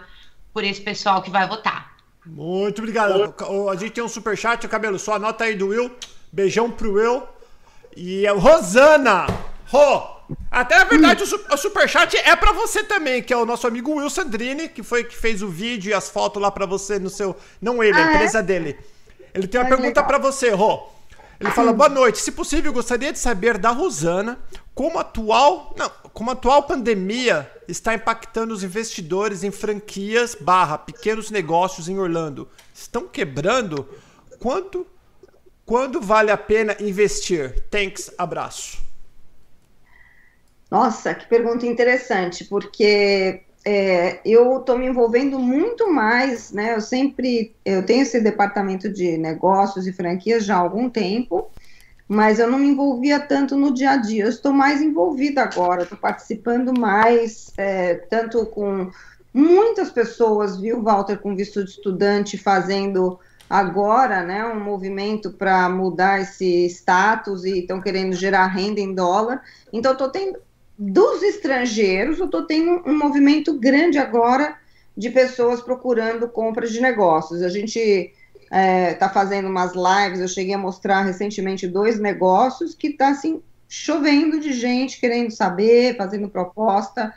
[0.54, 1.98] por esse pessoal que vai votar.
[2.26, 3.34] Muito obrigado.
[3.70, 5.92] A gente tem um super chat, o cabelo só anota aí do Will.
[6.32, 7.24] Beijão pro Will.
[7.96, 9.28] E a Rosana!
[9.68, 10.20] Rô!
[10.52, 11.40] Até a verdade, hum.
[11.52, 15.04] o, superchat é para você também, que é o nosso amigo Will Sandrini, que foi
[15.04, 17.36] que fez o vídeo e as fotos lá para você no seu.
[17.62, 18.14] Não ele, ah, a é?
[18.16, 18.44] empresa é?
[18.44, 18.78] dele.
[19.34, 20.88] Ele tem uma ah, pergunta para você, Rô.
[21.40, 22.20] Ele fala: boa noite.
[22.20, 24.38] Se possível, gostaria de saber da Rosana
[24.76, 30.78] como a atual, não, como a atual pandemia está impactando os investidores em franquias barra
[30.78, 32.48] pequenos negócios em Orlando.
[32.74, 33.88] Estão quebrando?
[34.40, 34.86] Quanto
[35.70, 37.64] quando vale a pena investir?
[37.70, 38.82] Thanks, abraço.
[40.72, 46.74] Nossa, que pergunta interessante, porque é, eu estou me envolvendo muito mais, né?
[46.74, 51.52] Eu sempre, eu tenho esse departamento de negócios e franquias já há algum tempo,
[52.08, 54.24] mas eu não me envolvia tanto no dia a dia.
[54.24, 58.90] Eu estou mais envolvida agora, estou participando mais, é, tanto com
[59.32, 66.22] muitas pessoas, viu, Walter, com visto de estudante, fazendo agora, né, um movimento para mudar
[66.22, 69.42] esse status e estão querendo gerar renda em dólar.
[69.74, 70.38] Então, estou tendo
[70.78, 74.56] dos estrangeiros, eu estou tendo um movimento grande agora
[74.96, 77.42] de pessoas procurando compras de negócios.
[77.42, 82.76] A gente está é, tá fazendo umas lives, eu cheguei a mostrar recentemente dois negócios
[82.76, 87.14] que está assim chovendo de gente querendo saber, fazendo proposta.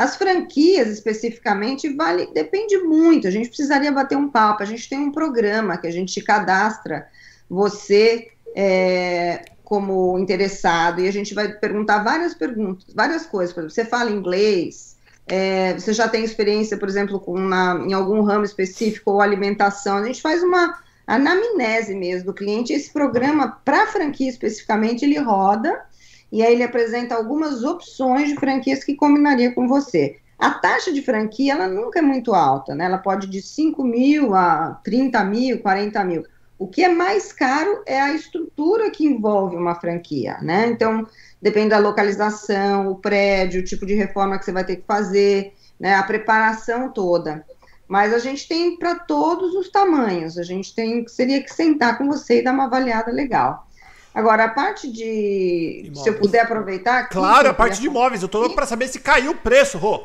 [0.00, 3.28] As franquias, especificamente, vale, depende muito.
[3.28, 4.62] A gente precisaria bater um papo.
[4.62, 7.06] A gente tem um programa que a gente cadastra
[7.48, 13.52] você é, como interessado e a gente vai perguntar várias perguntas, várias coisas.
[13.52, 14.90] Por exemplo, você fala inglês?
[15.30, 19.98] é, você já tem experiência, por exemplo, com na, em algum ramo específico ou alimentação,
[19.98, 22.72] a gente faz uma anamnese mesmo do cliente.
[22.72, 25.80] Esse programa, para franquia especificamente, ele roda
[26.32, 30.16] e aí ele apresenta algumas opções de franquias que combinaria com você.
[30.38, 32.86] A taxa de franquia, ela nunca é muito alta, né?
[32.86, 36.24] Ela pode de 5 mil a 30 mil, 40 mil.
[36.58, 40.68] O que é mais caro é a estrutura que envolve uma franquia, né?
[40.68, 41.06] Então,
[41.40, 45.52] depende da localização, o prédio, o tipo de reforma que você vai ter que fazer,
[45.78, 45.94] né?
[45.94, 47.44] A preparação toda.
[47.88, 50.38] Mas a gente tem para todos os tamanhos.
[50.38, 53.66] A gente tem seria que sentar com você e dar uma avaliada legal.
[54.14, 55.82] Agora, a parte de.
[55.84, 56.02] Imóveis.
[56.02, 57.08] Se eu puder aproveitar.
[57.08, 58.22] Claro, a parte de imóveis.
[58.22, 60.04] Eu estou louco para saber se caiu o preço, Rô.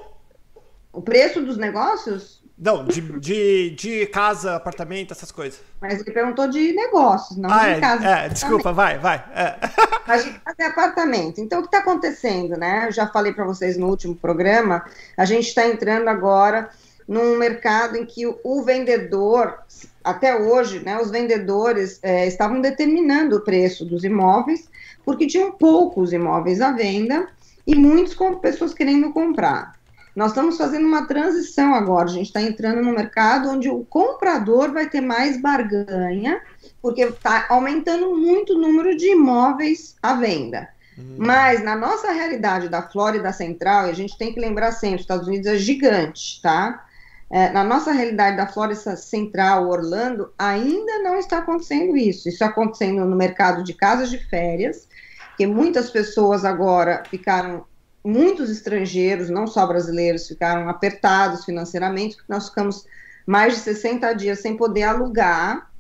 [0.94, 2.36] O preço dos negócios?
[2.58, 5.60] Não, de, de, de casa, apartamento, essas coisas.
[5.82, 8.08] Mas ele perguntou de negócios, não ah, de é, casa.
[8.08, 9.18] É, desculpa, vai, vai.
[9.36, 9.56] É.
[10.08, 11.42] A gente casa é apartamento.
[11.42, 12.86] Então, o que está acontecendo, né?
[12.88, 14.86] Eu já falei para vocês no último programa,
[15.18, 16.70] a gente está entrando agora
[17.08, 19.60] num mercado em que o, o vendedor,
[20.06, 24.70] até hoje, né, os vendedores é, estavam determinando o preço dos imóveis,
[25.04, 27.28] porque tinham poucos imóveis à venda
[27.66, 29.74] e muitos com pessoas querendo comprar.
[30.16, 34.72] Nós estamos fazendo uma transição agora, a gente está entrando no mercado onde o comprador
[34.72, 36.40] vai ter mais barganha,
[36.82, 40.70] porque está aumentando muito o número de imóveis à venda.
[40.98, 41.16] Hum.
[41.18, 45.02] Mas na nossa realidade da Flórida Central, e a gente tem que lembrar sempre, os
[45.02, 46.86] Estados Unidos é gigante, tá?
[47.30, 52.30] É, na nossa realidade da Flórida Central, Orlando, ainda não está acontecendo isso.
[52.30, 54.88] Isso está acontecendo no mercado de casas de férias,
[55.36, 57.66] que muitas pessoas agora ficaram,
[58.04, 62.86] muitos estrangeiros, não só brasileiros, ficaram apertados financeiramente, porque nós ficamos
[63.26, 65.72] mais de 60 dias sem poder alugar,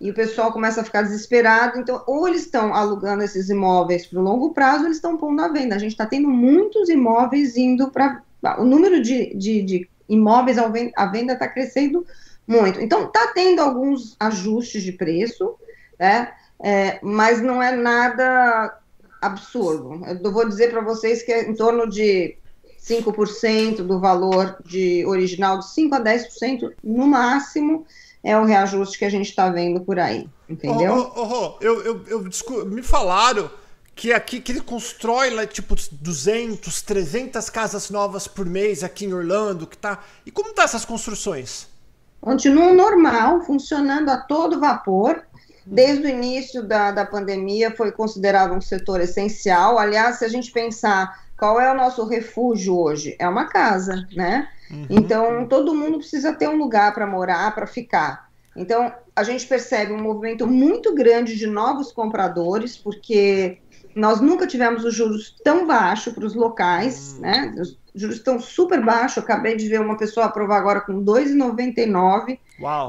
[0.00, 1.78] e o pessoal começa a ficar desesperado.
[1.78, 5.40] Então, ou eles estão alugando esses imóveis para o longo prazo, ou eles estão pondo
[5.40, 5.76] à venda.
[5.76, 8.20] A gente está tendo muitos imóveis indo para.
[8.58, 12.06] O número de, de, de imóveis à venda está crescendo
[12.46, 12.80] muito.
[12.80, 15.54] Então, está tendo alguns ajustes de preço,
[15.98, 16.32] né?
[16.62, 18.78] É, mas não é nada
[19.20, 20.00] absurdo.
[20.22, 22.36] Eu vou dizer para vocês que é em torno de
[22.80, 27.86] 5% do valor de original, de 5% a 10% no máximo,
[28.22, 30.94] é o reajuste que a gente está vendo por aí, entendeu?
[30.94, 33.50] Oh, oh, oh, eu, eu, eu, me falaram
[33.94, 39.12] que aqui que ele constrói lá, tipo 200, 300 casas novas por mês aqui em
[39.12, 40.02] Orlando, que tá.
[40.24, 41.68] E como tá essas construções?
[42.20, 45.22] Continuam normal, funcionando a todo vapor.
[45.64, 49.78] Desde o início da, da pandemia foi considerado um setor essencial.
[49.78, 54.48] Aliás, se a gente pensar qual é o nosso refúgio hoje, é uma casa, né?
[54.70, 54.86] Uhum.
[54.90, 58.28] Então todo mundo precisa ter um lugar para morar, para ficar.
[58.56, 63.58] Então a gente percebe um movimento muito grande de novos compradores, porque
[63.94, 67.20] nós nunca tivemos os juros tão baixos para os locais, hum.
[67.22, 67.54] né?
[67.58, 69.18] Os juros estão super baixos.
[69.18, 72.38] Eu acabei de ver uma pessoa aprovar agora com 2,99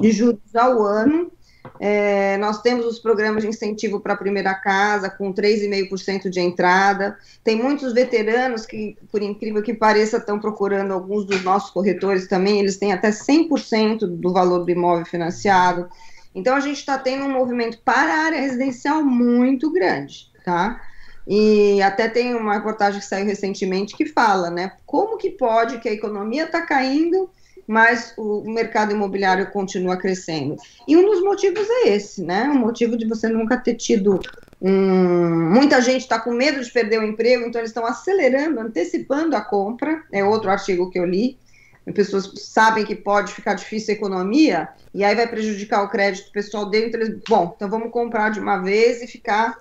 [0.02, 1.32] de juros ao ano.
[1.80, 7.18] É, nós temos os programas de incentivo para a primeira casa, com 3,5% de entrada.
[7.44, 12.60] Tem muitos veteranos que, por incrível que pareça, estão procurando alguns dos nossos corretores também.
[12.60, 15.88] Eles têm até 100% do valor do imóvel financiado.
[16.36, 20.82] Então, a gente está tendo um movimento para a área residencial muito grande, tá?
[21.28, 24.74] E até tem uma reportagem que saiu recentemente que fala, né?
[24.86, 27.30] Como que pode que a economia está caindo,
[27.66, 30.58] mas o mercado imobiliário continua crescendo?
[30.88, 32.44] E um dos motivos é esse, né?
[32.50, 34.20] O motivo de você nunca ter tido
[34.62, 35.50] um...
[35.50, 39.42] Muita gente está com medo de perder o emprego, então eles estão acelerando, antecipando a
[39.42, 40.04] compra.
[40.12, 41.38] É outro artigo que eu li.
[41.86, 46.32] As pessoas sabem que pode ficar difícil a economia, e aí vai prejudicar o crédito
[46.32, 46.88] pessoal dele.
[46.88, 49.58] Então bom, então vamos comprar de uma vez e ficar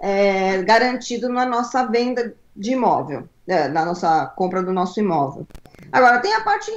[0.00, 5.46] é, garantido na nossa venda de imóvel, é, na nossa compra do nosso imóvel.
[5.92, 6.70] Agora, tem a parte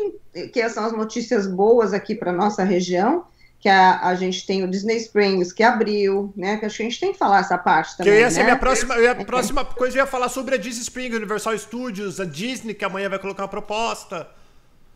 [0.53, 3.25] que são as notícias boas aqui para nossa região,
[3.59, 6.57] que a, a gente tem o Disney Springs que abriu, né?
[6.57, 8.13] Que acho que a gente tem que falar essa parte também.
[8.13, 8.45] Que ia ser né?
[8.45, 12.25] minha próxima, a próxima coisa eu ia falar sobre a Disney Springs, Universal Studios, a
[12.25, 14.27] Disney, que amanhã vai colocar uma proposta.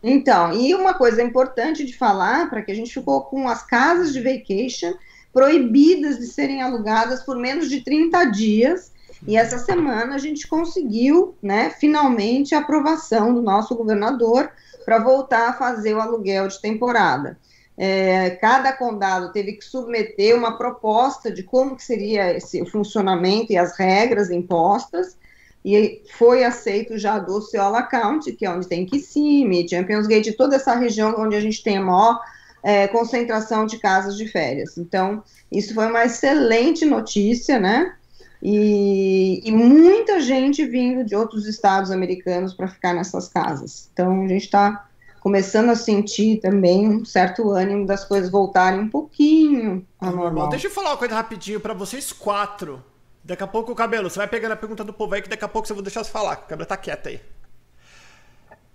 [0.02, 4.12] Então, e uma coisa importante de falar, para que a gente ficou com as casas
[4.12, 4.94] de vacation
[5.34, 8.92] proibidas de serem alugadas por menos de 30 dias.
[9.26, 14.50] E essa semana a gente conseguiu, né, finalmente, a aprovação do nosso governador
[14.84, 17.36] para voltar a fazer o aluguel de temporada.
[17.76, 23.56] É, cada condado teve que submeter uma proposta de como que seria esse, funcionamento e
[23.56, 25.16] as regras impostas,
[25.64, 30.56] e foi aceito já do Seola County, que é onde tem Kissimmee, Champions Gate, toda
[30.56, 32.20] essa região onde a gente tem a maior
[32.64, 34.78] é, concentração de casas de férias.
[34.78, 35.22] Então,
[35.52, 37.94] isso foi uma excelente notícia, né?
[38.42, 43.88] E, e muita gente vindo de outros estados americanos para ficar nessas casas.
[43.92, 44.86] Então a gente está
[45.20, 50.50] começando a sentir também um certo ânimo das coisas voltarem um pouquinho ao normal.
[50.50, 52.84] Deixa eu falar uma coisa rapidinho para vocês quatro.
[53.22, 55.44] Daqui a pouco, o cabelo, você vai pegando a pergunta do povo aí que daqui
[55.44, 56.34] a pouco você vou deixar você falar.
[56.34, 57.20] O cabelo tá quieto aí.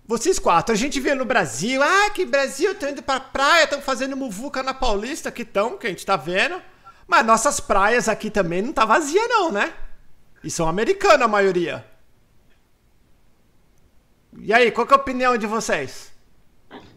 [0.09, 3.79] Vocês quatro, a gente vê no Brasil, ah, que Brasil, estão indo pra praia, estão
[3.79, 6.59] fazendo muvuca na Paulista, que estão, que a gente tá vendo.
[7.07, 9.71] Mas nossas praias aqui também não tá vazia não, né?
[10.43, 11.85] E são americanas a maioria.
[14.35, 16.11] E aí, qual é a opinião de vocês?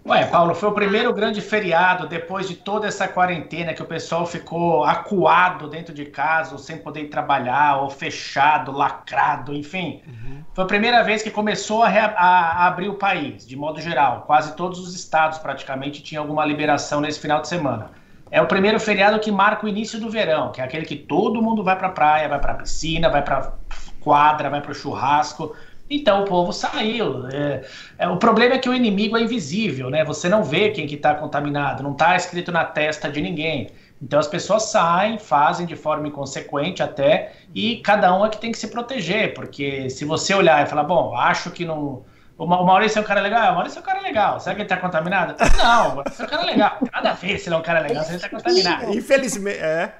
[0.04, 4.26] Ué, Paulo, foi o primeiro grande feriado depois de toda essa quarentena que o pessoal
[4.26, 10.02] ficou acuado dentro de casa, sem poder trabalhar, ou fechado, lacrado, enfim.
[10.04, 10.42] Uhum.
[10.52, 14.22] Foi a primeira vez que começou a, a, abrir o país, de modo geral.
[14.26, 17.92] Quase todos os estados praticamente tinham alguma liberação nesse final de semana.
[18.28, 21.40] É o primeiro feriado que marca o início do verão, que é aquele que todo
[21.40, 23.52] mundo vai para a praia, vai para a piscina, vai para
[24.00, 25.54] quadra, vai para o churrasco.
[25.94, 27.26] Então o povo saiu.
[27.28, 27.62] É,
[27.98, 30.04] é, o problema é que o inimigo é invisível, né?
[30.04, 33.70] Você não vê quem que está contaminado, não está escrito na testa de ninguém.
[34.00, 38.50] Então as pessoas saem, fazem de forma inconsequente até, e cada um é que tem
[38.50, 42.04] que se proteger, porque se você olhar e falar, bom, acho que não.
[42.36, 43.52] O Maurício é um cara legal?
[43.52, 44.40] O Maurício é um cara legal.
[44.40, 45.36] Será que ele está contaminado?
[45.56, 46.78] Não, o Maurício é um cara legal.
[46.92, 48.92] Nada a ver se ele é um cara legal, se ele está contaminado.
[48.96, 49.92] Infelizmente, é.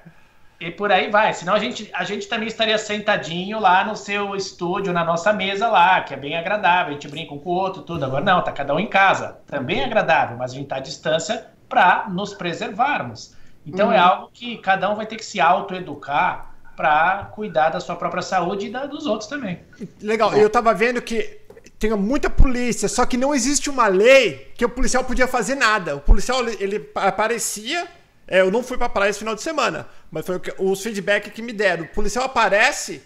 [0.62, 1.35] E por aí vai.
[1.35, 5.66] Senão a gente, a gente também estaria sentadinho lá no seu estúdio, na nossa mesa
[5.66, 6.90] lá, que é bem agradável.
[6.90, 8.05] A gente brinca um com o outro, tudo.
[8.05, 9.38] Agora não, tá cada um em casa.
[9.48, 13.35] Também é agradável, mas a gente tá à distância para nos preservarmos.
[13.66, 13.98] Então é uhum.
[13.98, 18.22] é algo que cada um vai ter que se autoeducar para cuidar da sua própria
[18.22, 19.59] saúde e da dos outros também.
[20.01, 20.33] Legal.
[20.35, 21.40] Eu tava vendo que
[21.77, 25.96] tem muita polícia, só que não existe uma lei que o policial podia fazer nada.
[25.96, 27.88] O policial ele aparecia
[28.26, 31.42] é, eu não fui pra praia esse final de semana, mas foi os feedback que
[31.42, 31.85] me deram.
[31.85, 33.02] O policial aparece,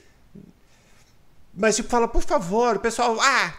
[1.55, 3.55] mas tipo, fala, por favor, o pessoal, ah,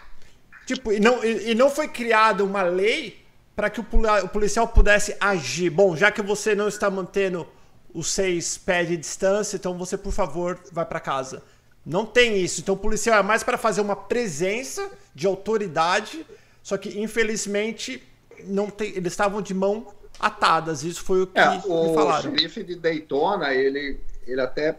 [0.65, 3.85] tipo, e não, e, e não foi criada uma lei para que o,
[4.23, 5.71] o policial pudesse agir.
[5.71, 7.47] Bom, já que você não está mantendo
[7.91, 11.41] os seis pés de distância, então você, por favor, vai para casa.
[11.83, 12.61] Não tem isso.
[12.61, 16.23] Então o policial é mais para fazer uma presença de autoridade,
[16.61, 18.03] só que infelizmente
[18.43, 19.87] não tem, eles estavam de mão
[20.19, 20.83] atadas.
[20.83, 22.31] Isso foi o que é, o me falaram.
[22.31, 24.77] O xerife de Daytona, ele, ele até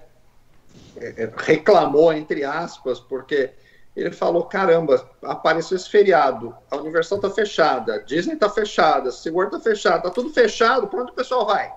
[0.97, 3.51] é, é, reclamou, entre aspas, porque
[3.97, 9.61] ele falou: caramba, apareceu esse feriado, a Universal tá fechada, Disney tá fechada, SeaWorld tá
[9.61, 11.73] fechada, tá tudo fechado, para onde o pessoal vai?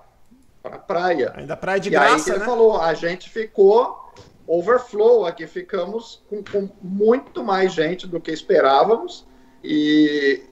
[0.62, 1.32] Para praia.
[1.36, 2.44] Ainda praia de e graça, aí ele né?
[2.44, 4.12] falou: a gente ficou
[4.46, 9.26] overflow aqui, ficamos com, com muito mais gente do que esperávamos.
[9.64, 10.42] E,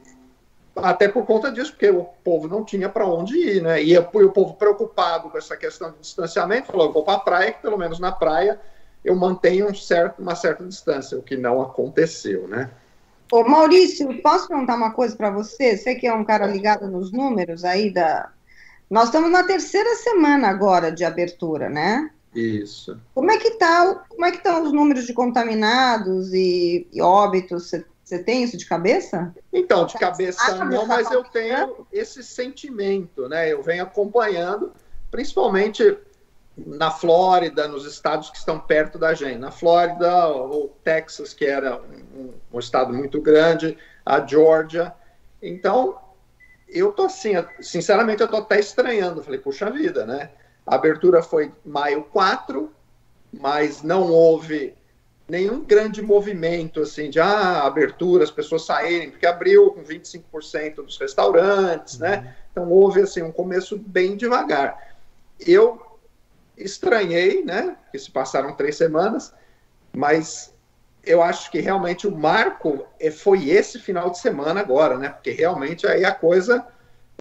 [0.77, 3.83] até por conta disso, porque o povo não tinha para onde ir, né?
[3.83, 7.63] E, o povo preocupado com essa questão de distanciamento falou: vou para a praia, que
[7.63, 8.61] pelo menos na praia
[9.05, 12.71] eu mantenho um certo, uma certa distância, o que não aconteceu, né?
[13.33, 15.77] Ô Maurício, posso perguntar uma coisa para você?
[15.77, 18.31] Você que é um cara ligado nos números aí da.
[18.89, 22.11] Nós estamos na terceira semana agora de abertura, né?
[22.35, 22.99] Isso.
[23.15, 27.69] Como é que tá, como é que estão os números de contaminados e, e óbitos?
[27.69, 29.33] Você você tem isso de cabeça?
[29.53, 33.53] Então, de cabeça ah, não, mas eu tenho esse sentimento, né?
[33.53, 34.73] Eu venho acompanhando,
[35.13, 35.97] principalmente
[36.57, 39.39] na Flórida, nos estados que estão perto da gente.
[39.39, 41.81] Na Flórida, o Texas, que era
[42.17, 44.93] um, um estado muito grande, a Georgia.
[45.41, 45.97] Então,
[46.69, 49.23] eu tô assim, sinceramente, eu tô até estranhando.
[49.23, 50.31] Falei, puxa vida, né?
[50.67, 52.73] A abertura foi maio 4,
[53.33, 54.75] mas não houve
[55.31, 60.99] nenhum grande movimento assim de ah, abertura, as pessoas saírem, porque abriu com 25% dos
[60.99, 62.17] restaurantes, né?
[62.17, 62.23] uhum.
[62.23, 62.37] né?
[62.51, 64.97] Então houve assim um começo bem devagar.
[65.39, 65.81] Eu
[66.57, 67.77] estranhei, né?
[67.93, 69.33] Que se passaram três semanas,
[69.95, 70.53] mas
[71.05, 75.09] eu acho que realmente o marco é, foi esse final de semana agora, né?
[75.09, 76.67] Porque realmente aí a coisa,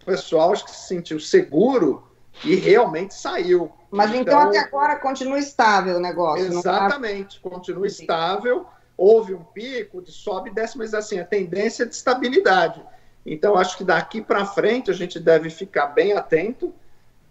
[0.01, 2.03] o pessoal acho que se sentiu seguro
[2.43, 3.71] e realmente saiu.
[3.91, 6.45] Mas então, então até agora continua estável o negócio.
[6.45, 7.49] Exatamente, tá...
[7.49, 8.65] continua estável.
[8.95, 12.83] Houve um pico de sobe e desce, mas assim, a tendência é de estabilidade.
[13.25, 16.73] Então, acho que daqui para frente a gente deve ficar bem atento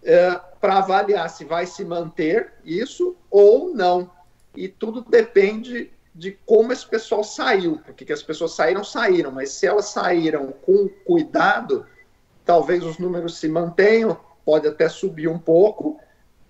[0.03, 4.09] é, para avaliar se vai se manter isso ou não.
[4.55, 9.51] E tudo depende de como esse pessoal saiu, porque que as pessoas saíram, saíram, mas
[9.51, 11.85] se elas saíram com cuidado,
[12.43, 15.99] talvez os números se mantenham, pode até subir um pouco,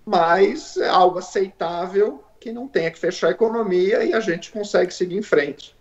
[0.04, 4.92] mas é algo aceitável que não tenha que fechar a economia e a gente consegue
[4.92, 5.76] seguir em frente.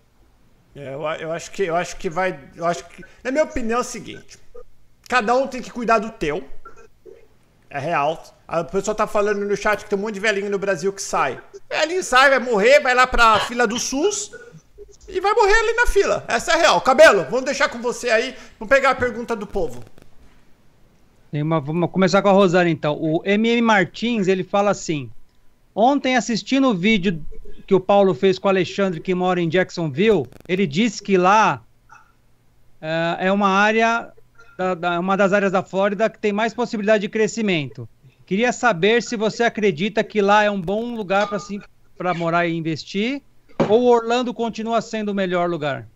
[0.76, 3.80] É, eu, eu, acho que eu acho que vai, eu acho que na minha opinião
[3.80, 4.38] é o seguinte:
[5.08, 6.44] cada um tem que cuidar do teu.
[7.70, 8.24] É real.
[8.48, 11.02] A pessoa tá falando no chat que tem um monte de velhinho no Brasil que
[11.02, 11.40] sai.
[11.70, 14.32] Velhinho sai, vai morrer, vai lá pra fila do SUS
[15.08, 16.26] e vai morrer ali na fila.
[16.28, 16.82] Essa é real.
[16.82, 18.36] Cabelo, vamos deixar com você aí.
[18.58, 19.84] Vamos pegar a pergunta do povo.
[21.32, 22.98] Uma, vamos começar com a Rosana então.
[23.00, 25.10] O MM Martins, ele fala assim:
[25.76, 27.24] Ontem, assistindo o vídeo
[27.68, 31.62] que o Paulo fez com o Alexandre, que mora em Jacksonville, ele disse que lá
[32.82, 34.12] é, é uma área,
[34.58, 37.88] da, da, uma das áreas da Flórida que tem mais possibilidade de crescimento.
[38.26, 41.60] Queria saber se você acredita que lá é um bom lugar para assim,
[42.16, 43.22] morar e investir,
[43.68, 45.88] ou Orlando continua sendo o melhor lugar?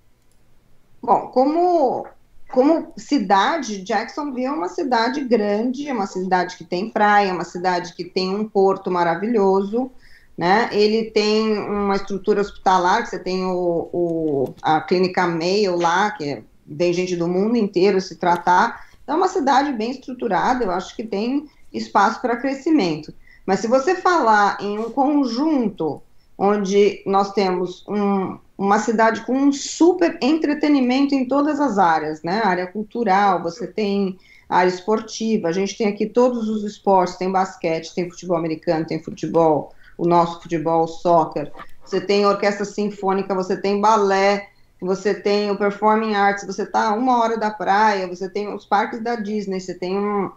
[1.02, 2.08] Bom, como
[2.54, 7.43] como cidade, Jacksonville é uma cidade grande, é uma cidade que tem praia, é uma
[7.43, 9.91] cidade que tem um porto maravilhoso,
[10.38, 10.70] né?
[10.72, 16.43] Ele tem uma estrutura hospitalar, que você tem o, o a clínica Mayo lá, que
[16.66, 18.86] vem gente do mundo inteiro se tratar.
[19.04, 23.12] Então, é uma cidade bem estruturada, eu acho que tem espaço para crescimento.
[23.47, 26.01] Mas se você falar em um conjunto
[26.44, 32.41] onde nós temos um, uma cidade com um super entretenimento em todas as áreas, né?
[32.44, 34.20] Área cultural, você tem
[34.50, 39.02] área esportiva, a gente tem aqui todos os esportes, tem basquete, tem futebol americano, tem
[39.02, 41.50] futebol, o nosso futebol, o soccer,
[41.86, 44.50] você tem orquestra sinfônica, você tem balé,
[44.82, 48.66] você tem o performing arts, você está a uma hora da praia, você tem os
[48.66, 50.30] parques da Disney, você tem um,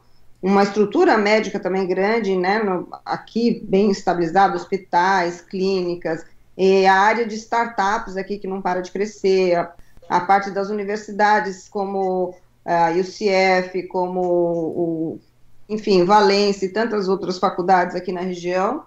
[0.43, 6.25] uma estrutura médica também grande, né, no, aqui bem estabilizada, hospitais, clínicas,
[6.57, 9.73] e a área de startups aqui que não para de crescer, a,
[10.09, 12.35] a parte das universidades como
[12.65, 15.21] a UCF, como o,
[15.69, 18.85] enfim, Valência e tantas outras faculdades aqui na região.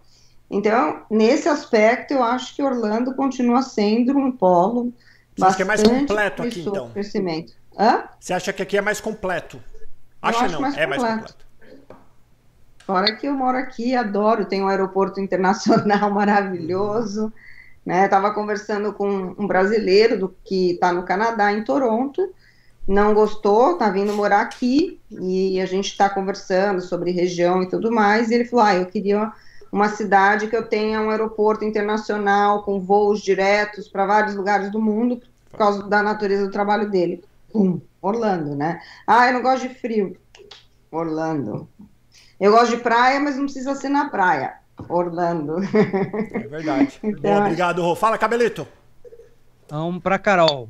[0.49, 4.91] Então, nesse aspecto, eu acho que Orlando continua sendo um polo
[5.35, 6.89] Você acha que é mais completo aqui, então?
[6.89, 7.53] Crescimento.
[7.77, 8.03] Hã?
[8.19, 9.61] Você acha que aqui é mais completo?
[10.21, 11.03] Acha não, mais é completo.
[11.03, 11.49] mais completo.
[12.85, 17.31] Fora que eu moro aqui, adoro, tem um aeroporto internacional maravilhoso.
[17.85, 18.05] Né?
[18.05, 22.33] Estava conversando com um brasileiro do que está no Canadá, em Toronto,
[22.87, 27.91] não gostou, está vindo morar aqui e a gente está conversando sobre região e tudo
[27.91, 28.31] mais.
[28.31, 29.31] E ele falou: Ah, eu queria
[29.71, 34.81] uma cidade que eu tenha um aeroporto internacional com voos diretos para vários lugares do
[34.81, 37.23] mundo por causa da natureza do trabalho dele.
[37.51, 38.79] Pum, Orlando, né?
[39.05, 40.15] Ah, eu não gosto de frio.
[40.91, 41.67] Orlando.
[42.39, 44.55] Eu gosto de praia, mas não precisa ser na praia.
[44.87, 45.57] Orlando.
[46.33, 46.99] É verdade.
[47.03, 47.95] então, Bom, obrigado, Rô.
[47.95, 48.67] Fala, Cabelito.
[49.69, 50.69] Vamos para Carol.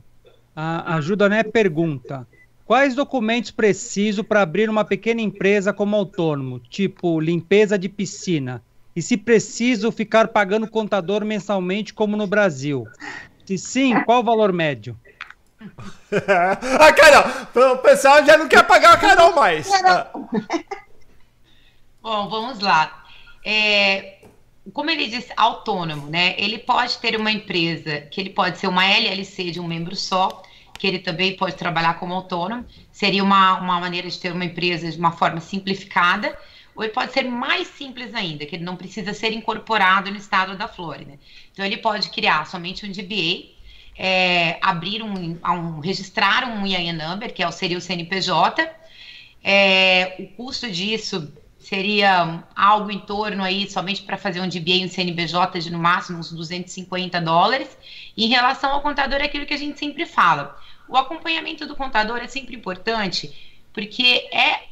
[0.55, 2.27] A, a né pergunta:
[2.65, 8.61] Quais documentos preciso para abrir uma pequena empresa como autônomo, tipo limpeza de piscina?
[8.95, 12.85] E se preciso ficar pagando contador mensalmente como no Brasil?
[13.45, 14.97] Se sim, qual o valor médio?
[16.79, 19.69] ah, Carol, o pessoal já não quer pagar a Carol mais.
[22.01, 22.99] Bom, vamos lá
[23.43, 24.19] é,
[24.73, 26.35] como ele disse, autônomo, né?
[26.37, 30.43] Ele pode ter uma empresa que ele pode ser uma LLC de um membro só,
[30.77, 32.65] que ele também pode trabalhar como autônomo.
[32.91, 36.37] Seria uma, uma maneira de ter uma empresa de uma forma simplificada.
[36.75, 40.55] Ou ele pode ser mais simples ainda, que ele não precisa ser incorporado no estado
[40.55, 41.19] da Flórida.
[41.51, 43.58] Então, ele pode criar somente um DBA,
[44.01, 48.65] é, abrir um, um, registrar um IAN number, que é, seria o CNPJ.
[49.43, 54.85] É, o custo disso seria algo em torno aí, somente para fazer um DBA e
[54.85, 57.77] um CNBJ de no máximo uns 250 dólares.
[58.15, 60.57] E em relação ao contador, é aquilo que a gente sempre fala.
[60.87, 63.35] O acompanhamento do contador é sempre importante,
[63.73, 64.63] porque é,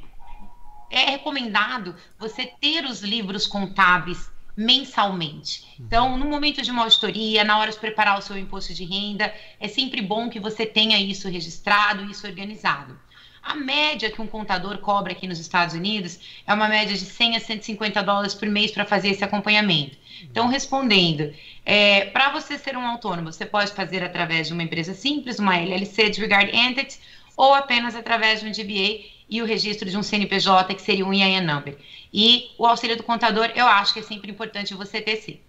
[0.90, 5.64] é recomendado você ter os livros contábeis mensalmente.
[5.80, 9.32] Então, no momento de uma auditoria, na hora de preparar o seu imposto de renda,
[9.60, 13.00] é sempre bom que você tenha isso registrado, isso organizado.
[13.44, 17.38] A média que um contador cobra aqui nos Estados Unidos é uma média de 100
[17.38, 19.96] a 150 dólares por mês para fazer esse acompanhamento.
[20.24, 21.32] Então, respondendo,
[21.64, 25.56] é, para você ser um autônomo, você pode fazer através de uma empresa simples, uma
[25.56, 27.00] LLC, Disregard Entity,
[27.38, 31.14] ou apenas através de um DBA e o registro de um CNPJ, que seria um
[31.14, 31.78] IAN number.
[32.20, 35.40] E o auxílio do contador, eu acho que é sempre importante você ter sim.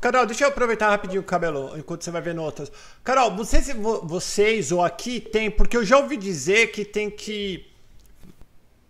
[0.00, 2.72] Carol, deixa eu aproveitar rapidinho o cabelo, enquanto você vai ver notas.
[3.02, 3.70] Carol, vocês,
[4.02, 7.70] vocês ou aqui tem, porque eu já ouvi dizer que tem que.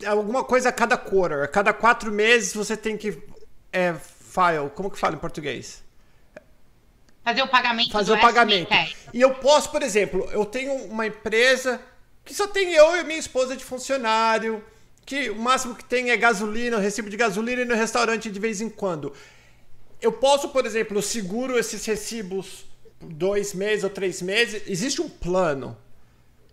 [0.07, 3.20] Alguma coisa a cada quarter, a cada quatro meses você tem que.
[3.72, 5.82] É, file, como que fala em português?
[7.24, 7.91] Fazer o pagamento.
[7.91, 8.72] Fazer o pagamento.
[9.12, 11.80] E eu posso, por exemplo, eu tenho uma empresa
[12.24, 14.64] que só tem eu e minha esposa de funcionário,
[15.05, 18.61] que o máximo que tem é gasolina, recibo de gasolina e no restaurante de vez
[18.61, 19.12] em quando
[20.05, 22.66] eu posso, por exemplo, seguro esses recibos
[23.00, 24.62] dois meses ou três meses.
[24.66, 25.76] Existe um plano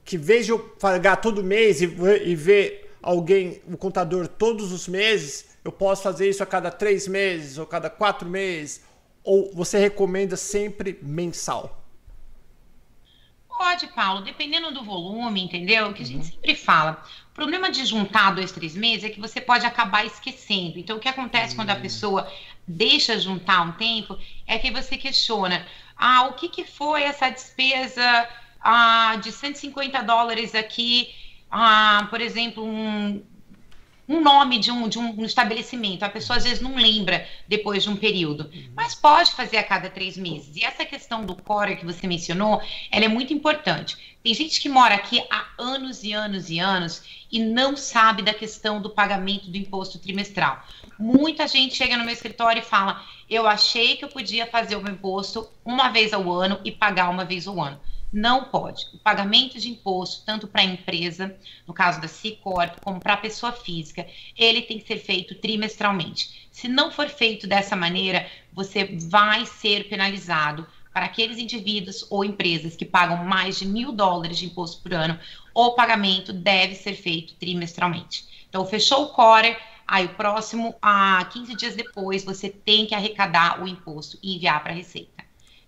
[0.06, 1.86] que, de eu pagar todo mês e,
[2.24, 7.08] e ver alguém, o contador, todos os meses, Eu posso fazer isso a cada três
[7.08, 8.82] meses ou cada quatro meses?
[9.22, 11.81] Ou você recomenda sempre mensal?
[13.62, 15.94] Pode, Paulo, dependendo do volume, entendeu?
[15.94, 16.32] Que a gente uhum.
[16.32, 17.00] sempre fala.
[17.32, 20.80] O problema de juntar dois, três meses é que você pode acabar esquecendo.
[20.80, 21.58] Então, o que acontece uhum.
[21.58, 21.82] quando a hum.
[21.82, 22.32] pessoa
[22.68, 25.64] deixa juntar um tempo é que você questiona:
[25.96, 28.28] ah, o que, que foi essa despesa
[28.60, 31.14] ah, de 150 dólares aqui?
[31.52, 33.24] Ah, por exemplo, um,
[34.12, 36.04] um nome de um, de um estabelecimento.
[36.04, 39.90] A pessoa às vezes não lembra depois de um período, mas pode fazer a cada
[39.90, 40.56] três meses.
[40.56, 43.98] E essa questão do core que você mencionou, ela é muito importante.
[44.22, 47.02] Tem gente que mora aqui há anos e anos e anos
[47.32, 50.62] e não sabe da questão do pagamento do imposto trimestral.
[51.00, 54.82] Muita gente chega no meu escritório e fala: Eu achei que eu podia fazer o
[54.82, 57.80] meu imposto uma vez ao ano e pagar uma vez ao ano.
[58.12, 58.88] Não pode.
[58.94, 61.34] O pagamento de imposto, tanto para a empresa,
[61.66, 64.06] no caso da C Corp, como para a pessoa física,
[64.38, 66.50] ele tem que ser feito trimestralmente.
[66.52, 72.76] Se não for feito dessa maneira, você vai ser penalizado para aqueles indivíduos ou empresas
[72.76, 75.18] que pagam mais de mil dólares de imposto por ano,
[75.54, 78.46] o pagamento deve ser feito trimestralmente.
[78.50, 79.56] Então, fechou o core,
[79.88, 84.62] aí o próximo, a 15 dias depois, você tem que arrecadar o imposto e enviar
[84.62, 85.11] para a Receita.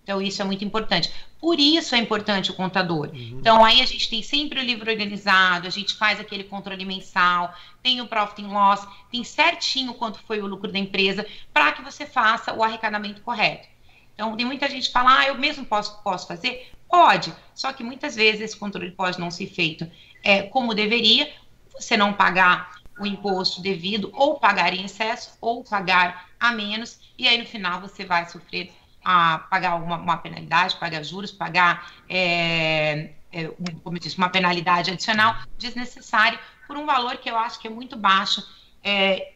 [0.04, 1.10] Então, isso é muito importante.
[1.40, 3.08] Por isso é importante o contador.
[3.08, 3.38] Uhum.
[3.40, 7.54] Então, aí a gente tem sempre o livro organizado, a gente faz aquele controle mensal,
[7.82, 11.82] tem o profit and loss, tem certinho quanto foi o lucro da empresa, para que
[11.82, 13.66] você faça o arrecadamento correto.
[14.12, 16.70] Então, tem muita gente que fala, ah, eu mesmo posso, posso fazer?
[16.86, 19.90] Pode, só que muitas vezes esse controle pode não ser feito
[20.22, 21.32] é, como deveria,
[21.72, 27.26] você não pagar o imposto devido, ou pagar em excesso, ou pagar a menos, e
[27.26, 28.70] aí no final você vai sofrer
[29.04, 33.48] a pagar uma, uma penalidade, pagar juros, pagar, é, é,
[33.82, 37.70] como eu disse, uma penalidade adicional desnecessária por um valor que eu acho que é
[37.70, 38.42] muito baixo,
[38.82, 39.32] é,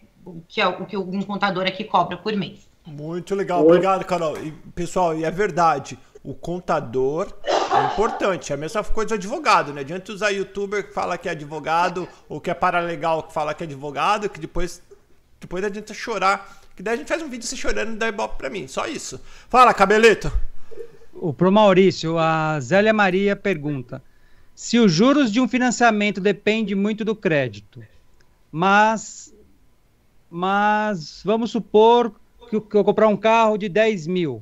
[0.49, 2.69] que é o que um contador aqui cobra por mês.
[2.87, 4.39] Muito legal, obrigado, Carol.
[4.39, 8.51] E, pessoal, e é verdade, o contador é importante.
[8.51, 9.83] É a mesma coisa do advogado, né?
[9.83, 13.62] Adianta usar youtuber que fala que é advogado, ou que é paralegal que fala que
[13.62, 14.83] é advogado, que depois,
[15.39, 18.39] depois adianta chorar que daí a gente faz um vídeo se chorando e dá ibope
[18.39, 18.68] pra mim.
[18.68, 19.20] Só isso.
[19.49, 20.31] Fala, cabeleto.
[21.12, 24.01] O pro Maurício, a Zélia Maria pergunta:
[24.55, 27.83] se os juros de um financiamento depende muito do crédito,
[28.53, 29.35] mas
[30.31, 32.14] mas vamos supor
[32.49, 34.41] que eu, que eu comprar um carro de 10 mil.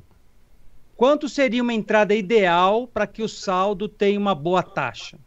[0.95, 5.17] Quanto seria uma entrada ideal para que o saldo tenha uma boa taxa?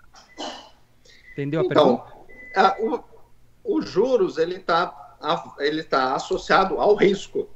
[1.33, 2.05] Entendeu a então,
[2.55, 3.05] pergunta?
[3.65, 5.00] o, os juros ele está
[5.59, 7.49] ele está associado ao risco.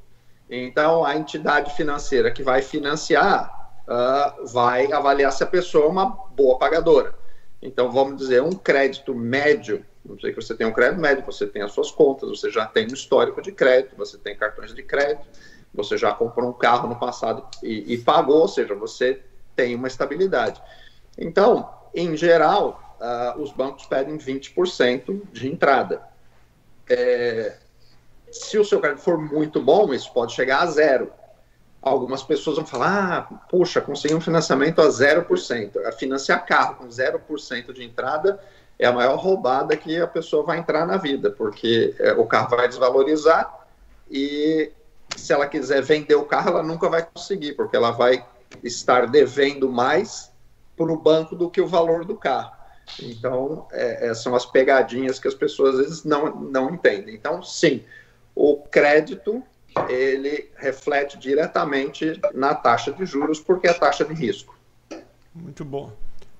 [0.49, 6.07] Então, a entidade financeira que vai financiar uh, vai avaliar se a pessoa é uma
[6.07, 7.15] boa pagadora.
[7.62, 11.47] Então, vamos dizer, um crédito médio, não sei que você tem um crédito médio, você
[11.47, 14.83] tem as suas contas, você já tem um histórico de crédito, você tem cartões de
[14.83, 15.27] crédito,
[15.73, 19.23] você já comprou um carro no passado e, e pagou, ou seja, você
[19.57, 20.62] tem uma estabilidade.
[21.17, 26.03] Então, em geral, uh, os bancos pedem 20% de entrada
[26.89, 27.57] é,
[28.30, 31.12] se o seu crédito for muito bom, isso pode chegar a zero.
[31.80, 35.87] Algumas pessoas vão falar, ah, puxa, consegui um financiamento a 0%.
[35.87, 38.41] A financiar carro com 0% de entrada
[38.78, 42.57] é a maior roubada que a pessoa vai entrar na vida, porque é, o carro
[42.57, 43.66] vai desvalorizar
[44.11, 44.72] e
[45.16, 48.24] se ela quiser vender o carro, ela nunca vai conseguir, porque ela vai
[48.62, 50.32] estar devendo mais
[50.76, 52.54] para o banco do que o valor do carro.
[53.01, 57.14] Então, é, é, são as pegadinhas que as pessoas às vezes não, não entendem.
[57.14, 57.85] Então, sim,
[58.35, 59.43] o crédito
[59.89, 64.57] ele reflete diretamente na taxa de juros, porque é a taxa de risco.
[65.35, 65.93] Muito bom.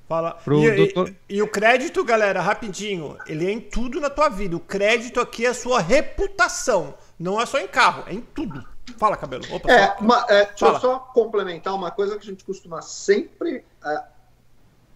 [0.09, 0.39] Fala.
[0.47, 1.09] E, doutor...
[1.29, 4.55] e, e, o crédito, galera, rapidinho, ele é em tudo na tua vida.
[4.55, 6.95] O crédito aqui é a sua reputação.
[7.19, 8.65] Não é só em carro, é em tudo.
[8.99, 9.45] Fala, cabelo.
[9.51, 10.77] Opa, é, uma, é, deixa Fala.
[10.77, 14.03] eu só complementar uma coisa que a gente costuma sempre é,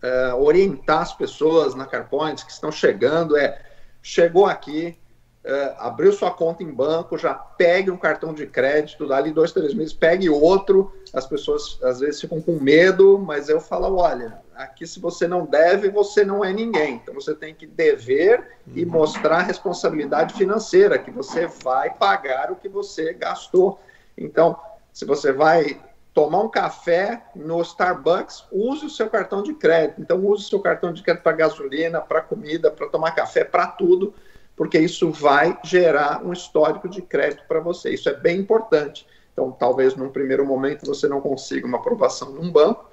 [0.03, 3.61] uh, orientar as pessoas na CarPoints que estão chegando é
[4.03, 4.97] chegou aqui,
[5.45, 9.75] uh, abriu sua conta em banco, já pegue um cartão de crédito, dali dois, três
[9.75, 10.93] meses, pegue outro.
[11.13, 15.45] As pessoas às vezes ficam com medo, mas eu falo, olha, aqui se você não
[15.45, 16.95] deve, você não é ninguém.
[16.95, 18.91] Então você tem que dever e uhum.
[18.91, 23.81] mostrar responsabilidade financeira, que você vai pagar o que você gastou.
[24.17, 24.59] Então,
[24.93, 25.81] se você vai
[26.19, 30.01] tomar um café no Starbucks, use o seu cartão de crédito.
[30.01, 33.69] Então, use o seu cartão de crédito para gasolina, para comida, para tomar café, para
[33.69, 34.13] tudo,
[34.57, 37.91] porque isso vai gerar um histórico de crédito para você.
[37.91, 39.07] Isso é bem importante.
[39.33, 42.91] Então, talvez num primeiro momento você não consiga uma aprovação num banco,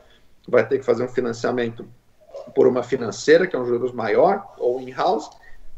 [0.48, 1.84] vai ter que fazer um financiamento
[2.54, 5.32] por uma financeira, que é um juros maior, ou in-house,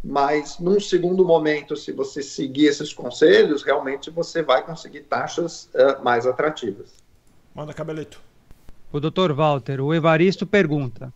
[0.03, 6.03] mas num segundo momento, se você seguir esses conselhos, realmente você vai conseguir taxas uh,
[6.03, 7.06] mais atrativas.
[7.57, 8.21] Manda cabelito.
[8.91, 11.11] O doutor Walter, o Evaristo pergunta: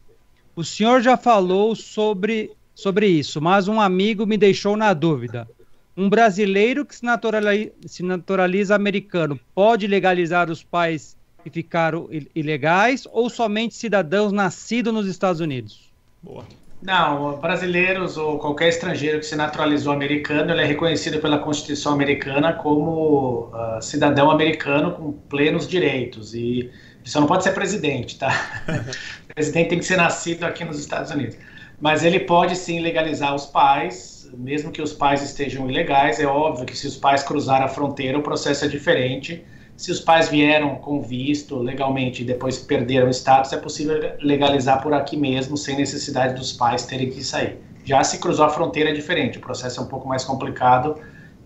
[0.56, 5.48] O senhor já falou sobre, sobre isso, mas um amigo me deixou na dúvida.
[5.96, 13.08] Um brasileiro que se naturaliza, se naturaliza americano pode legalizar os pais que ficaram ilegais
[13.12, 15.92] ou somente cidadãos nascidos nos Estados Unidos?
[16.24, 16.44] Boa.
[16.82, 22.54] Não, brasileiros ou qualquer estrangeiro que se naturalizou americano, ele é reconhecido pela Constituição americana
[22.54, 26.72] como uh, cidadão americano com plenos direitos e
[27.04, 28.30] só não pode ser presidente, tá?
[29.30, 31.38] o presidente tem que ser nascido aqui nos Estados Unidos.
[31.80, 36.20] Mas ele pode sim legalizar os pais, mesmo que os pais estejam ilegais.
[36.20, 39.44] É óbvio que se os pais cruzarem a fronteira, o processo é diferente.
[39.82, 44.80] Se os pais vieram com visto legalmente e depois perderam o status, é possível legalizar
[44.80, 47.58] por aqui mesmo, sem necessidade dos pais terem que sair.
[47.84, 50.98] Já se cruzou a fronteira é diferente, o processo é um pouco mais complicado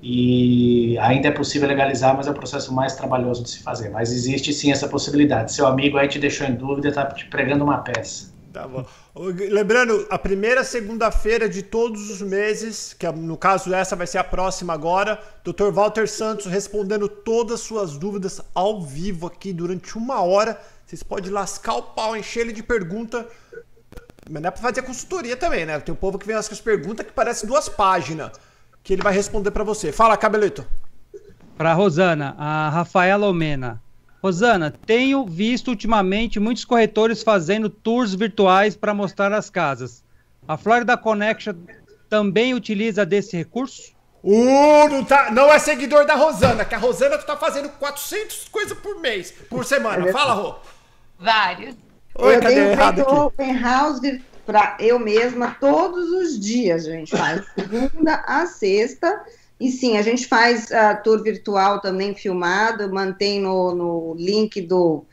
[0.04, 3.88] e ainda é possível legalizar, mas é o processo mais trabalhoso de se fazer.
[3.88, 5.54] Mas existe sim essa possibilidade.
[5.54, 8.35] Seu amigo aí te deixou em dúvida, está te pregando uma peça.
[8.56, 8.86] Tá bom.
[9.52, 14.18] Lembrando, a primeira segunda-feira de todos os meses, que é, no caso essa vai ser
[14.18, 15.74] a próxima agora, Dr.
[15.74, 20.58] Walter Santos respondendo todas as suas dúvidas ao vivo aqui durante uma hora.
[20.86, 23.28] Vocês podem lascar o pau, encher ele de pergunta.
[24.30, 25.78] Mas é pra fazer consultoria também, né?
[25.82, 28.32] Tem um povo que vem com as perguntas que parecem duas páginas
[28.82, 29.92] que ele vai responder para você.
[29.92, 30.66] Fala, Cabelito.
[31.58, 33.84] Para Rosana, a Rafaela Omena.
[34.26, 40.04] Rosana, tenho visto ultimamente muitos corretores fazendo tours virtuais para mostrar as casas.
[40.48, 41.54] A Florida Connection
[42.10, 43.94] também utiliza desse recurso?
[44.24, 48.76] Uh, não, tá, não é seguidor da Rosana, que a Rosana tá fazendo 400 coisas
[48.76, 50.12] por mês, por semana.
[50.12, 50.56] Fala, Rô.
[51.20, 51.76] Vários.
[52.16, 54.00] Oi, eu cadê tenho feito open house
[54.44, 56.86] para eu mesma todos os dias.
[56.86, 59.24] Gente faz segunda a sexta.
[59.60, 65.06] E sim, a gente faz uh, tour virtual também filmado, mantém no, no link do,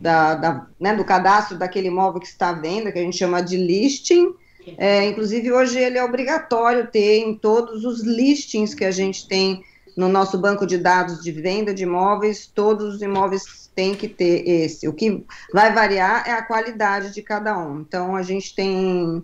[0.00, 3.42] da, da, né, do cadastro daquele imóvel que está à venda, que a gente chama
[3.42, 4.34] de listing.
[4.78, 9.62] É, inclusive, hoje ele é obrigatório ter em todos os listings que a gente tem
[9.96, 14.48] no nosso banco de dados de venda de imóveis, todos os imóveis tem que ter
[14.48, 14.88] esse.
[14.88, 17.80] O que vai variar é a qualidade de cada um.
[17.80, 19.22] Então, a gente tem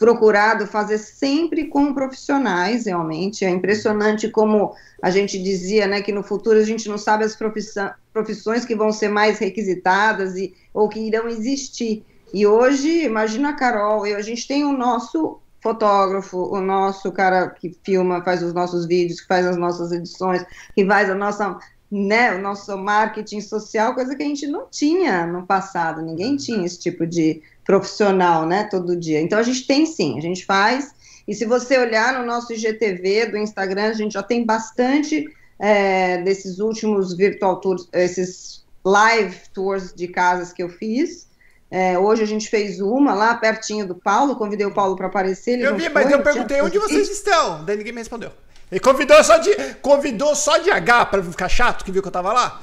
[0.00, 3.44] procurado fazer sempre com profissionais, realmente.
[3.44, 7.36] É impressionante como a gente dizia, né, que no futuro a gente não sabe as
[7.36, 12.02] profissões que vão ser mais requisitadas e, ou que irão existir.
[12.32, 17.50] E hoje, imagina a Carol, eu, a gente tem o nosso fotógrafo, o nosso cara
[17.50, 20.42] que filma, faz os nossos vídeos, que faz as nossas edições,
[20.74, 21.58] que faz a nossa
[21.90, 26.64] né, o nosso marketing social, coisa que a gente não tinha no passado, ninguém tinha
[26.64, 29.20] esse tipo de profissional, né, todo dia.
[29.20, 30.92] Então a gente tem sim, a gente faz,
[31.26, 35.24] e se você olhar no nosso IGTV do Instagram, a gente já tem bastante
[35.56, 41.28] é, desses últimos virtual tours, esses live tours de casas que eu fiz,
[41.70, 45.60] é, hoje a gente fez uma lá pertinho do Paulo, convidei o Paulo para aparecer.
[45.60, 48.32] eu vi, mas foi, eu perguntei onde vocês estão, daí ninguém me respondeu.
[48.68, 52.12] Ele convidou só de, convidou só de H pra ficar chato, que viu que eu
[52.12, 52.60] tava lá?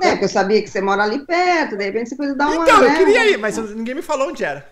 [0.00, 2.64] É, porque eu sabia que você mora ali perto, de repente você pode dar uma.
[2.64, 4.66] Então, eu né, queria ir, mas ninguém me falou onde era.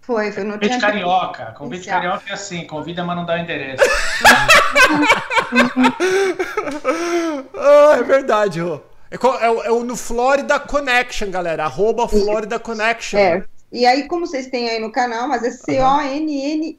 [0.00, 1.54] Foi, foi no Convite carioca.
[1.58, 3.84] Convite carioca é assim, convida, mas não dá o endereço.
[7.54, 8.80] ah, é verdade, Rô.
[9.10, 11.64] É, é, é, no Florida Connection, galera.
[11.64, 13.18] Arroba Florida Connection.
[13.18, 13.44] É.
[13.70, 16.78] E aí, como vocês têm aí no canal, mas é C-O-N-N-E-X-I-O-N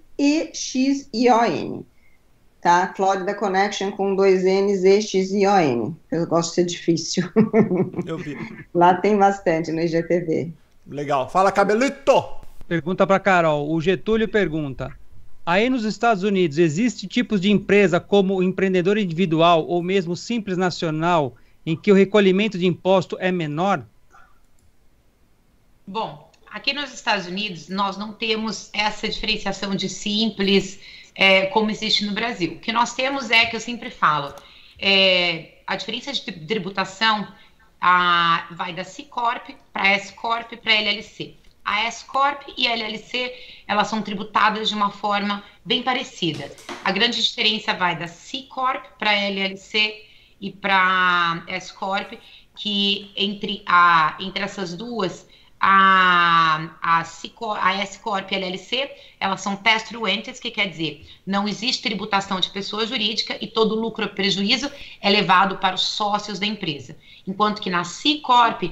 [2.61, 2.93] tá?
[2.95, 5.95] Florida Connection com dois N's, E, X e O, N.
[6.11, 7.29] Eu gosto de ser difícil.
[8.05, 8.37] Eu vi.
[8.73, 10.51] Lá tem bastante no IGTV.
[10.87, 11.29] Legal.
[11.29, 12.39] Fala, Cabelito!
[12.67, 13.71] Pergunta para Carol.
[13.71, 14.95] O Getúlio pergunta:
[15.45, 21.35] Aí nos Estados Unidos existe tipos de empresa como empreendedor individual ou mesmo simples nacional
[21.65, 23.83] em que o recolhimento de imposto é menor?
[25.87, 30.79] Bom, aqui nos Estados Unidos nós não temos essa diferenciação de simples
[31.19, 32.53] é, como existe no Brasil.
[32.53, 34.33] O que nós temos é que eu sempre falo,
[34.79, 37.27] é, a diferença de tributação
[37.81, 41.35] a, vai da C Corp para S Corp para LLC.
[41.65, 43.33] A S Corp e a LLC
[43.67, 46.49] elas são tributadas de uma forma bem parecida.
[46.85, 50.05] A grande diferença vai da C Corp para LLC
[50.39, 52.13] e para S Corp,
[52.55, 55.27] que entre a entre essas duas
[55.59, 58.89] a, a, a S-Corp e a LLC,
[59.19, 60.05] elas são pass-through
[60.41, 65.09] que quer dizer, não existe tributação de pessoa jurídica e todo lucro ou prejuízo é
[65.09, 66.95] levado para os sócios da empresa.
[67.27, 68.63] Enquanto que na C-Corp,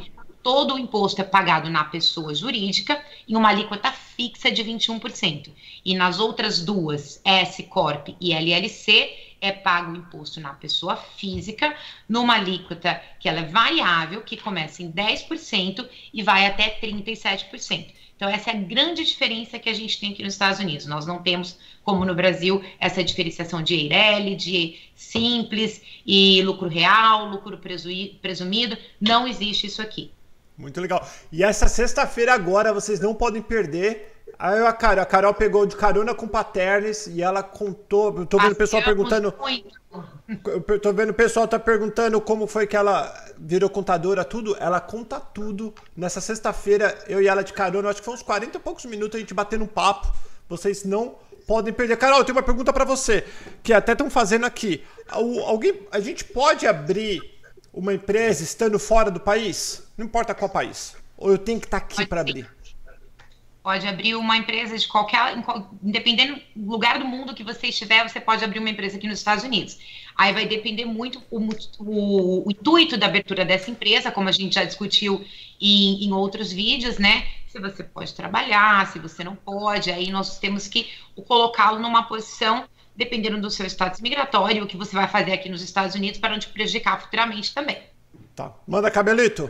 [0.48, 5.50] todo o imposto é pagado na pessoa jurídica em uma alíquota fixa de 21%.
[5.84, 11.76] E nas outras duas, S Corp e LLC, é pago o imposto na pessoa física,
[12.08, 17.88] numa alíquota que ela é variável, que começa em 10% e vai até 37%.
[18.16, 20.86] Então, essa é a grande diferença que a gente tem aqui nos Estados Unidos.
[20.86, 27.26] Nós não temos, como no Brasil, essa diferenciação de EIRELI, de simples e lucro real,
[27.26, 27.60] lucro
[28.22, 28.78] presumido.
[29.00, 30.10] Não existe isso aqui.
[30.58, 31.08] Muito legal.
[31.32, 35.76] E essa sexta-feira agora, vocês não podem perder Aí a Carol, a Carol pegou de
[35.76, 38.16] carona com Paternes e ela contou.
[38.20, 39.34] Eu tô vendo o pessoal perguntando.
[40.46, 44.56] Eu tô vendo o pessoal tá perguntando como foi que ela virou contadora, tudo.
[44.60, 45.74] Ela conta tudo.
[45.96, 49.16] Nessa sexta-feira, eu e ela de carona, acho que foi uns 40 e poucos minutos
[49.16, 50.08] a gente batendo um papo.
[50.48, 51.16] Vocês não
[51.48, 51.98] podem perder.
[51.98, 53.26] Carol, eu tenho uma pergunta para você,
[53.64, 54.84] que até estão fazendo aqui.
[55.10, 57.37] Alguém, a gente pode abrir
[57.78, 59.88] uma empresa estando fora do país?
[59.96, 60.96] Não importa qual país.
[61.16, 62.50] Ou eu tenho que estar tá aqui para abrir?
[63.68, 65.44] pode abrir uma empresa de qualquer,
[65.84, 69.18] independendo do lugar do mundo que você estiver, você pode abrir uma empresa aqui nos
[69.18, 69.78] Estados Unidos.
[70.16, 71.38] Aí vai depender muito o,
[71.80, 75.22] o, o intuito da abertura dessa empresa, como a gente já discutiu
[75.60, 77.28] em, em outros vídeos, né?
[77.50, 80.88] Se você pode trabalhar, se você não pode, aí nós temos que
[81.28, 82.64] colocá-lo numa posição
[82.98, 86.32] dependendo do seu status migratório, o que você vai fazer aqui nos Estados Unidos para
[86.32, 87.78] não te prejudicar futuramente também.
[88.36, 88.54] Tá.
[88.68, 89.50] Manda cabelito.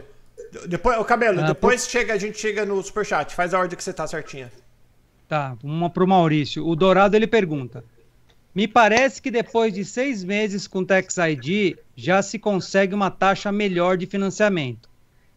[0.68, 1.91] Depois, o cabelo, ah, depois por...
[1.91, 3.34] chega, a gente chega no superchat.
[3.34, 4.52] Faz a ordem que você tá certinha.
[5.28, 6.66] Tá, uma pro Maurício.
[6.66, 7.84] O Dourado ele pergunta:
[8.54, 13.52] Me parece que depois de seis meses com Tax ID já se consegue uma taxa
[13.52, 14.89] melhor de financiamento.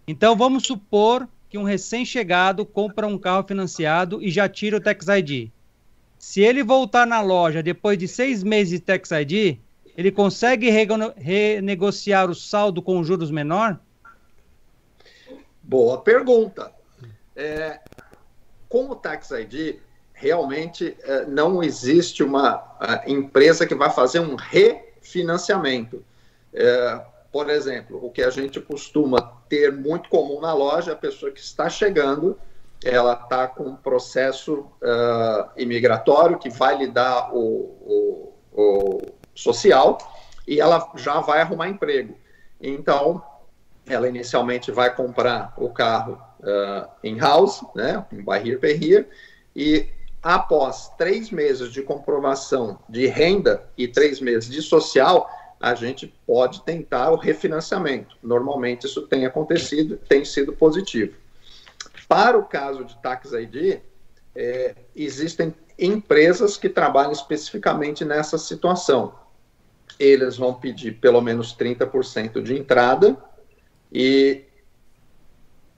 [0.07, 5.07] Então vamos supor que um recém-chegado compra um carro financiado e já tira o Tax
[5.09, 5.51] ID.
[6.21, 9.57] Se ele voltar na loja depois de seis meses de Tax ID,
[9.97, 10.68] ele consegue
[11.16, 13.81] renegociar o saldo com juros menor?
[15.62, 16.71] Boa pergunta.
[17.35, 17.81] É,
[18.68, 19.77] com o Tax ID,
[20.12, 26.05] realmente é, não existe uma empresa que vai fazer um refinanciamento.
[26.53, 27.01] É,
[27.33, 31.41] por exemplo, o que a gente costuma ter muito comum na loja, a pessoa que
[31.41, 32.39] está chegando,
[32.85, 36.93] ela está com um processo uh, imigratório que vai lhe
[37.33, 39.01] o, o, o
[39.35, 39.99] social
[40.47, 42.16] e ela já vai arrumar emprego.
[42.61, 43.22] Então,
[43.87, 49.07] ela inicialmente vai comprar o carro uh, in-house, né, em buy here,
[49.55, 49.89] e
[50.22, 55.28] após três meses de comprovação de renda e três meses de social,
[55.61, 58.16] a gente pode tentar o refinanciamento.
[58.22, 61.14] Normalmente isso tem acontecido, tem sido positivo.
[62.11, 63.79] Para o caso de Tax ID,
[64.35, 69.15] é, existem empresas que trabalham especificamente nessa situação.
[69.97, 73.17] Eles vão pedir pelo menos 30% de entrada,
[73.93, 74.43] e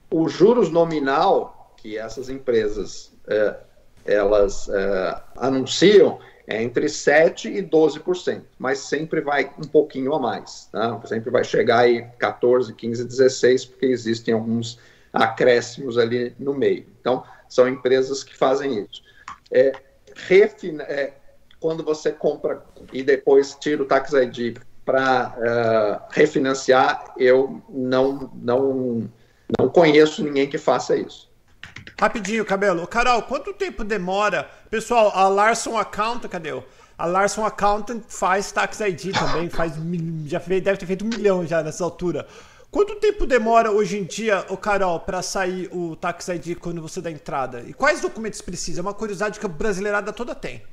[0.09, 3.55] o juros nominal que essas empresas é,
[4.03, 6.17] elas é, anunciam
[6.47, 10.67] é entre 7% e 12%, mas sempre vai um pouquinho a mais.
[10.71, 10.99] Tá?
[11.05, 14.79] Sempre vai chegar aí 14%, 15%, 16%, porque existem alguns
[15.13, 16.87] acréscimos ali no meio.
[16.99, 19.03] Então, são empresas que fazem isso.
[19.51, 19.71] É,
[20.15, 21.13] refina, é,
[21.59, 29.09] quando você compra e depois tira o Tax ID para uh, refinanciar, eu não, não,
[29.57, 31.31] não conheço ninguém que faça isso.
[31.97, 32.85] Rapidinho, Cabelo.
[32.85, 34.49] Carol, quanto tempo demora?
[34.69, 36.65] Pessoal, a Larson Accountant, cadê eu?
[36.97, 39.73] A Larson Accountant faz Tax ID também, faz,
[40.25, 42.27] já deve ter feito um milhão já nessa altura.
[42.73, 46.99] Quanto tempo demora hoje em dia, o Carol, para sair o Tax ID quando você
[46.99, 47.63] dá entrada?
[47.67, 48.79] E quais documentos precisa?
[48.79, 50.63] É uma curiosidade que a brasileirada toda tem.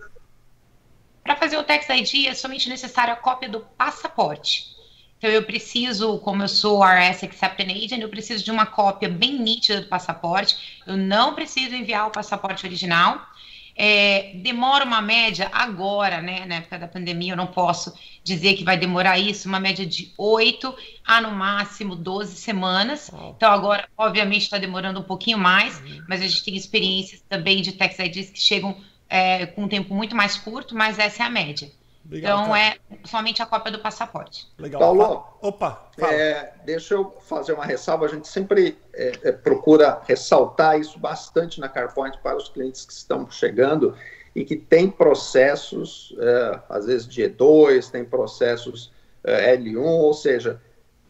[1.22, 4.74] Para fazer o Tax ID é somente necessário a cópia do passaporte.
[5.18, 9.38] Então eu preciso, como eu sou RS Accepting Agent, eu preciso de uma cópia bem
[9.38, 10.80] nítida do passaporte.
[10.86, 13.20] Eu não preciso enviar o passaporte original.
[13.82, 16.44] É, demora uma média agora, né?
[16.44, 20.12] Na época da pandemia, eu não posso dizer que vai demorar isso, uma média de
[20.18, 23.10] 8 a no máximo 12 semanas.
[23.34, 26.04] Então, agora, obviamente, está demorando um pouquinho mais, uhum.
[26.06, 28.76] mas a gente tem experiências também de tax IDs que chegam
[29.08, 31.72] é, com um tempo muito mais curto, mas essa é a média.
[32.10, 34.48] Legal, então é somente a cópia do passaporte.
[34.58, 34.80] Legal.
[34.80, 38.06] Paulo, opa, é, deixa eu fazer uma ressalva.
[38.06, 42.92] A gente sempre é, é, procura ressaltar isso bastante na CarPoint para os clientes que
[42.92, 43.96] estão chegando
[44.34, 48.92] e que tem processos, é, às vezes de E2, tem processos
[49.22, 50.60] é, L1, ou seja,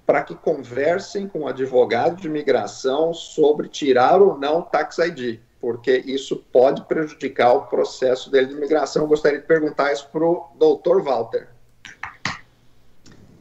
[0.04, 5.40] para que conversem com o advogado de imigração sobre tirar ou não o Tax ID
[5.60, 9.02] porque isso pode prejudicar o processo dele de imigração.
[9.02, 11.48] Eu gostaria de perguntar isso para o doutor Walter.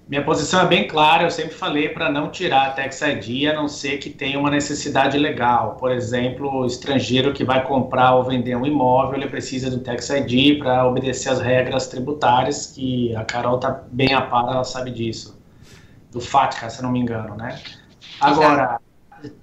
[0.10, 3.54] Minha posição é bem clara, eu sempre falei para não tirar a Tax ID, a
[3.54, 5.76] não ser que tenha uma necessidade legal.
[5.76, 10.10] Por exemplo, o estrangeiro que vai comprar ou vender um imóvel, ele precisa do Tax
[10.10, 14.90] ID para obedecer às regras tributárias, que a Carol está bem a par, ela sabe
[14.90, 15.40] disso.
[16.12, 17.62] Do FATCA, se não me engano, né?
[18.20, 18.82] Agora,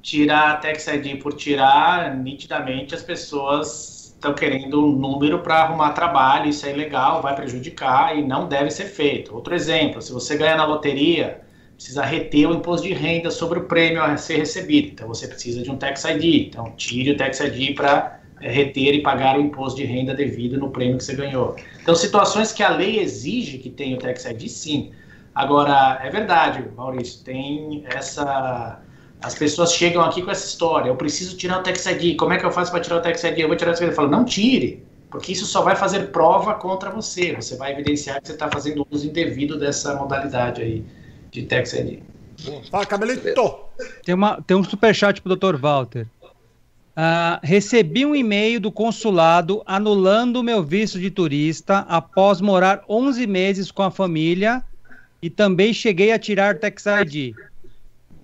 [0.03, 5.93] tirar a Tax ID por tirar, nitidamente as pessoas estão querendo um número para arrumar
[5.93, 9.35] trabalho, isso é ilegal, vai prejudicar e não deve ser feito.
[9.35, 11.43] Outro exemplo, se você ganha na loteria,
[11.75, 14.89] precisa reter o imposto de renda sobre o prêmio a ser recebido.
[14.89, 16.49] Então você precisa de um tax ID.
[16.49, 20.59] Então tire o tax ID para é, reter e pagar o imposto de renda devido
[20.59, 21.55] no prêmio que você ganhou.
[21.81, 24.93] Então situações que a lei exige que tenha o tax ID, sim.
[25.35, 28.81] Agora é verdade, Maurício, tem essa
[29.21, 32.39] as pessoas chegam aqui com essa história, eu preciso tirar o Tax ID, como é
[32.39, 33.39] que eu faço para tirar o Tax ID?
[33.39, 33.91] Eu vou tirar o Tax ID.
[33.91, 38.21] Eu falo, não tire, porque isso só vai fazer prova contra você, você vai evidenciar
[38.21, 40.85] que você está fazendo uso indevido dessa modalidade aí
[41.31, 42.01] de Tax ID.
[42.71, 43.59] Fala, Cabelito!
[44.05, 45.57] Tem, uma, tem um superchat pro Dr.
[45.57, 46.07] Walter.
[46.97, 53.27] Uh, recebi um e-mail do consulado anulando o meu visto de turista após morar 11
[53.27, 54.65] meses com a família
[55.21, 57.35] e também cheguei a tirar Tax ID.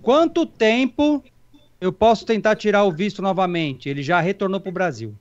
[0.03, 1.23] Quanto tempo
[1.79, 3.87] eu posso tentar tirar o visto novamente?
[3.87, 5.15] Ele já retornou para o Brasil.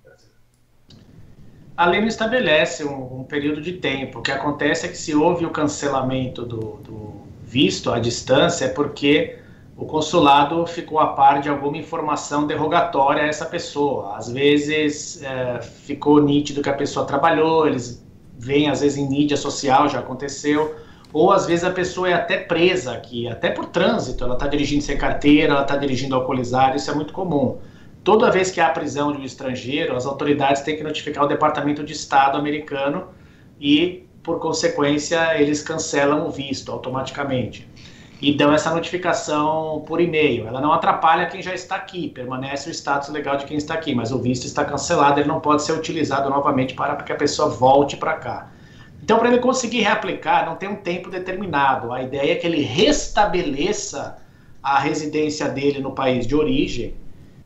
[1.76, 4.18] A lei não estabelece um, um, período de tempo.
[4.18, 7.14] O que acontece é que se houve o cancelamento do, do
[7.44, 9.38] visto à distância é porque
[9.76, 14.16] o consulado ficou a par de alguma informação derrogatória a essa pessoa.
[14.16, 18.04] Às vezes é, ficou nítido que a pessoa trabalhou, eles
[18.36, 20.74] veem às vezes em mídia social, já aconteceu,
[21.12, 24.82] ou às vezes a pessoa é até presa aqui, até por trânsito, ela está dirigindo
[24.82, 27.58] sem carteira, ela está dirigindo alcoolizada, isso é muito comum.
[28.02, 31.84] Toda vez que há prisão de um estrangeiro, as autoridades têm que notificar o Departamento
[31.84, 33.08] de Estado americano
[33.60, 37.68] e, por consequência, eles cancelam o visto automaticamente.
[38.20, 40.46] E dão essa notificação por e-mail.
[40.46, 43.94] Ela não atrapalha quem já está aqui, permanece o status legal de quem está aqui,
[43.94, 47.48] mas o visto está cancelado, ele não pode ser utilizado novamente para que a pessoa
[47.48, 48.50] volte para cá.
[49.02, 51.92] Então, para ele conseguir reaplicar, não tem um tempo determinado.
[51.92, 54.18] A ideia é que ele restabeleça
[54.62, 56.94] a residência dele no país de origem.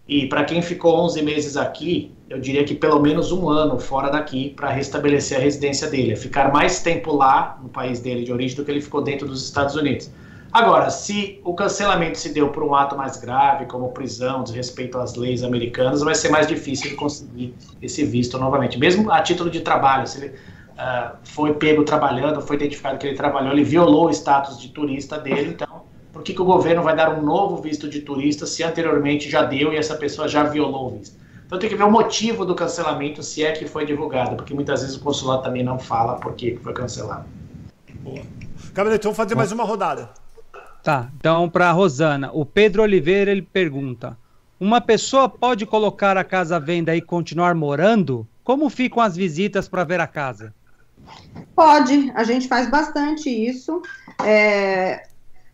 [0.06, 4.10] E para quem ficou 11 meses aqui, eu diria que pelo menos um ano fora
[4.10, 8.32] daqui para restabelecer a residência dele, é ficar mais tempo lá no país dele de
[8.32, 10.10] origem do que ele ficou dentro dos Estados Unidos.
[10.52, 15.14] Agora, se o cancelamento se deu por um ato mais grave, como prisão, desrespeito às
[15.14, 19.60] leis americanas, vai ser mais difícil de conseguir esse visto novamente, mesmo a título de
[19.60, 20.06] trabalho.
[20.06, 20.34] Se ele
[20.76, 25.18] uh, foi pego trabalhando, foi identificado que ele trabalhou, ele violou o status de turista
[25.18, 28.62] dele, então por que, que o governo vai dar um novo visto de turista se
[28.62, 31.16] anteriormente já deu e essa pessoa já violou o visto?
[31.46, 34.80] Então tem que ver o motivo do cancelamento, se é que foi divulgado, porque muitas
[34.80, 37.26] vezes o consulado também não fala por que foi cancelado.
[38.00, 38.22] Boa.
[38.74, 40.10] Cabelete, vamos fazer mais uma rodada.
[40.82, 44.16] Tá, então para Rosana, o Pedro Oliveira ele pergunta:
[44.58, 48.26] uma pessoa pode colocar a casa à venda e continuar morando?
[48.42, 50.54] Como ficam as visitas para ver a casa?
[51.54, 53.80] Pode, a gente faz bastante isso.
[54.24, 55.06] É,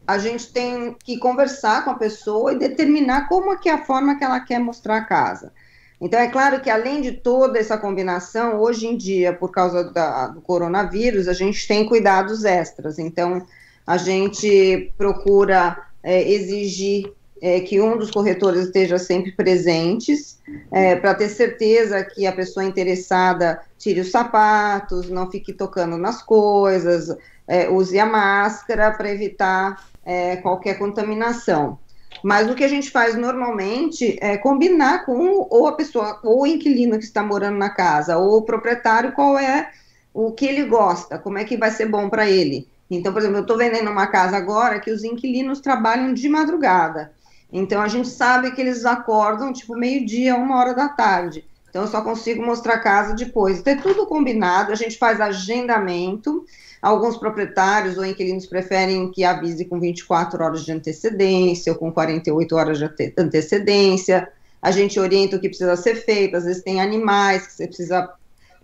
[0.06, 3.84] a gente tem que conversar com a pessoa e determinar como é que é a
[3.84, 5.52] forma que ela quer mostrar a casa.
[6.00, 10.26] Então, é claro que além de toda essa combinação, hoje em dia, por causa da,
[10.26, 12.98] do coronavírus, a gente tem cuidados extras.
[12.98, 13.46] Então,
[13.86, 17.12] a gente procura é, exigir
[17.42, 20.40] é, que um dos corretores esteja sempre presentes,
[20.70, 26.22] é, para ter certeza que a pessoa interessada tire os sapatos, não fique tocando nas
[26.22, 27.14] coisas,
[27.48, 31.80] é, use a máscara para evitar é, qualquer contaminação.
[32.22, 36.46] Mas o que a gente faz normalmente é combinar com ou a pessoa, ou o
[36.46, 39.70] inquilino que está morando na casa, ou o proprietário, qual é
[40.14, 42.68] o que ele gosta, como é que vai ser bom para ele.
[42.88, 47.10] Então, por exemplo, eu estou vendendo uma casa agora que os inquilinos trabalham de madrugada.
[47.52, 51.44] Então a gente sabe que eles acordam tipo meio-dia, uma hora da tarde.
[51.68, 53.58] Então eu só consigo mostrar a casa depois.
[53.58, 56.44] Então é tudo combinado, a gente faz agendamento.
[56.80, 62.56] Alguns proprietários ou inquilinos preferem que avise com 24 horas de antecedência ou com 48
[62.56, 64.28] horas de antecedência.
[64.60, 66.36] A gente orienta o que precisa ser feito.
[66.36, 68.10] Às vezes tem animais que você precisa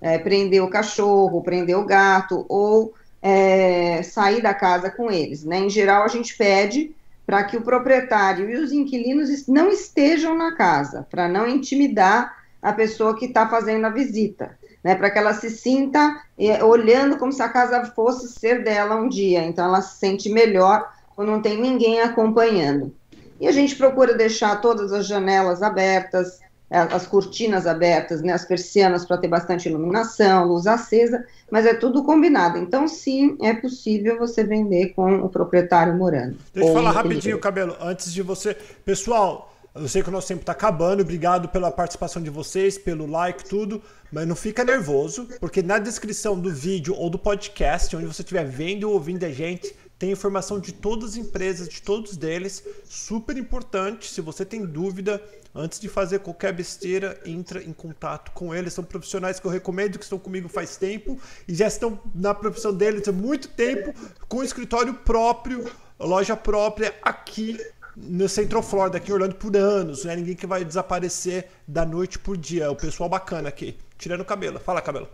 [0.01, 5.45] é, prender o cachorro, prender o gato ou é, sair da casa com eles.
[5.45, 5.61] Né?
[5.61, 6.95] Em geral, a gente pede
[7.29, 12.73] para que o proprietário e os inquilinos não estejam na casa, para não intimidar a
[12.73, 16.23] pessoa que está fazendo a visita, né, para que ela se sinta
[16.65, 20.91] olhando como se a casa fosse ser dela um dia, então ela se sente melhor
[21.15, 22.97] quando não tem ninguém acompanhando.
[23.39, 26.41] E a gente procura deixar todas as janelas abertas,
[26.71, 32.05] as cortinas abertas, né, as persianas para ter bastante iluminação, luz acesa, mas é tudo
[32.05, 32.59] combinado.
[32.59, 36.37] Então, sim, é possível você vender com o proprietário morando.
[36.53, 38.55] Deixa eu falar rapidinho, Cabelo, antes de você.
[38.85, 43.07] Pessoal, eu sei que o nosso tempo está acabando, obrigado pela participação de vocês, pelo
[43.07, 43.81] like, tudo,
[44.13, 48.45] mas não fica nervoso, porque na descrição do vídeo ou do podcast, onde você estiver
[48.45, 53.37] vendo ou ouvindo a gente, tem informação de todas as empresas, de todos deles, super
[53.37, 54.09] importante.
[54.09, 55.21] Se você tem dúvida,
[55.55, 58.73] antes de fazer qualquer besteira, entra em contato com eles.
[58.73, 61.19] São profissionais que eu recomendo, que estão comigo faz tempo
[61.49, 63.93] e já estão na profissão deles há muito tempo,
[64.29, 65.69] com escritório próprio,
[65.99, 67.59] loja própria aqui
[67.97, 70.05] no Central Florida, aqui em Orlando, por anos.
[70.05, 72.67] Não é ninguém que vai desaparecer da noite por dia.
[72.67, 73.77] É o pessoal bacana aqui.
[73.99, 74.61] Tirando o cabelo.
[74.61, 75.09] Fala, cabelo.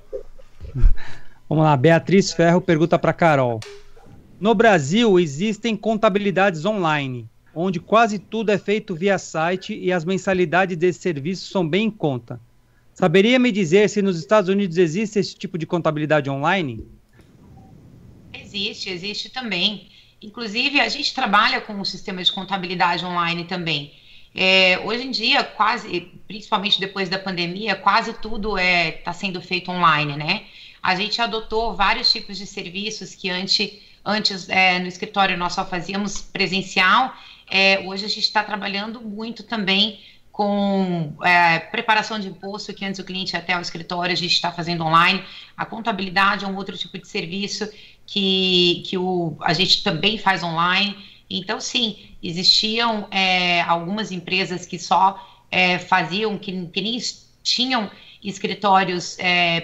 [1.48, 1.74] Vamos lá.
[1.74, 3.60] Beatriz Ferro pergunta para Carol.
[4.40, 10.76] No Brasil, existem contabilidades online, onde quase tudo é feito via site e as mensalidades
[10.76, 12.40] desse serviço são bem em conta.
[12.92, 16.84] Saberia me dizer se nos Estados Unidos existe esse tipo de contabilidade online?
[18.32, 19.88] Existe, existe também.
[20.20, 23.92] Inclusive, a gente trabalha com um sistema de contabilidade online também.
[24.34, 29.40] É, hoje em dia, quase, principalmente depois da pandemia, quase tudo está é, tá sendo
[29.40, 30.44] feito online, né?
[30.82, 35.64] A gente adotou vários tipos de serviços que antes Antes, é, no escritório, nós só
[35.64, 37.14] fazíamos presencial.
[37.50, 40.00] É, hoje a gente está trabalhando muito também
[40.30, 44.32] com é, preparação de imposto, que antes o cliente ia até o escritório, a gente
[44.32, 45.22] está fazendo online.
[45.56, 47.70] A contabilidade é um outro tipo de serviço
[48.04, 50.96] que, que o, a gente também faz online.
[51.30, 56.98] Então, sim, existiam é, algumas empresas que só é, faziam, que, que nem
[57.42, 57.90] tinham
[58.22, 59.60] escritórios é,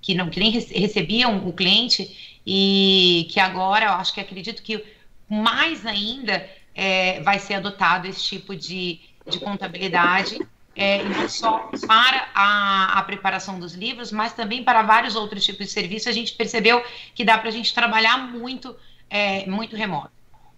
[0.00, 4.84] que, não, que nem recebiam o cliente e que agora eu acho que acredito que
[5.28, 10.38] mais ainda é, vai ser adotado esse tipo de, de contabilidade,
[10.74, 15.66] é, não só para a, a, preparação dos livros, mas também para vários outros tipos
[15.66, 16.08] de serviço.
[16.08, 16.82] A gente percebeu
[17.14, 18.74] que dá para a gente trabalhar muito,
[19.08, 20.10] é, muito remoto.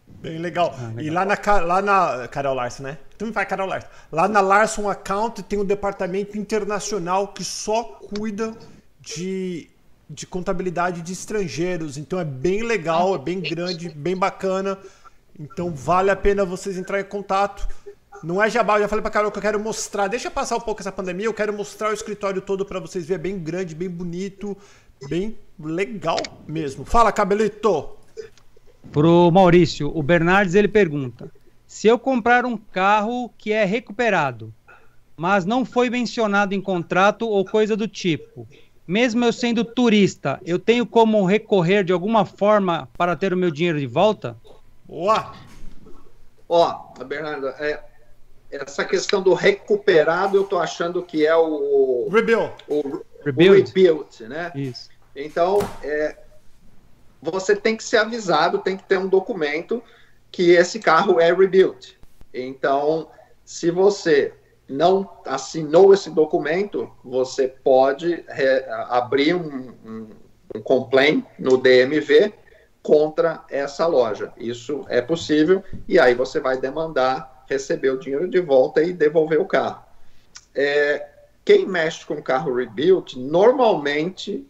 [0.07, 0.74] Bem legal.
[0.78, 1.05] Ah, legal.
[1.05, 2.99] E lá na, lá na Carol Larson, né?
[3.18, 3.89] Tu me faz Carol Larson.
[4.11, 8.57] Lá na Larson Account tem um departamento internacional que só cuida
[9.01, 9.72] de
[10.13, 11.97] de contabilidade de estrangeiros.
[11.97, 14.79] Então é bem legal, é bem grande, bem bacana.
[15.39, 17.67] Então vale a pena vocês entrarem em contato.
[18.23, 20.07] Não é jabá, eu já falei pra Carol que eu quero mostrar.
[20.07, 23.19] Deixa passar um pouco essa pandemia, eu quero mostrar o escritório todo para vocês verem.
[23.19, 24.57] É bem grande, bem bonito,
[25.09, 26.85] bem legal mesmo.
[26.85, 27.97] Fala, cabelito!
[28.93, 31.33] Pro Maurício, o Bernardes ele pergunta:
[31.67, 34.53] se eu comprar um carro que é recuperado,
[35.17, 38.47] mas não foi mencionado em contrato ou coisa do tipo,
[38.87, 43.51] mesmo eu sendo turista, eu tenho como recorrer de alguma forma para ter o meu
[43.51, 44.37] dinheiro de volta?
[44.85, 45.35] Boa!
[46.49, 47.83] Ó, Bernardo, é,
[48.51, 52.09] essa questão do recuperado, eu tô achando que é o.
[52.11, 52.53] Rebuild.
[52.68, 53.62] O, rebuild.
[53.62, 54.53] o rebuild, né?
[54.55, 54.91] Isso.
[55.16, 56.16] Então, é,
[57.20, 59.83] você tem que ser avisado, tem que ter um documento
[60.30, 61.99] que esse carro é rebuild.
[62.35, 63.09] Então,
[63.45, 64.35] se você
[64.73, 68.25] não assinou esse documento, você pode
[68.89, 70.09] abrir um, um,
[70.55, 72.33] um complaint no DMV
[72.83, 74.33] contra essa loja.
[74.37, 79.41] Isso é possível e aí você vai demandar receber o dinheiro de volta e devolver
[79.41, 79.83] o carro.
[80.55, 81.09] É,
[81.45, 84.47] quem mexe com carro rebuilt normalmente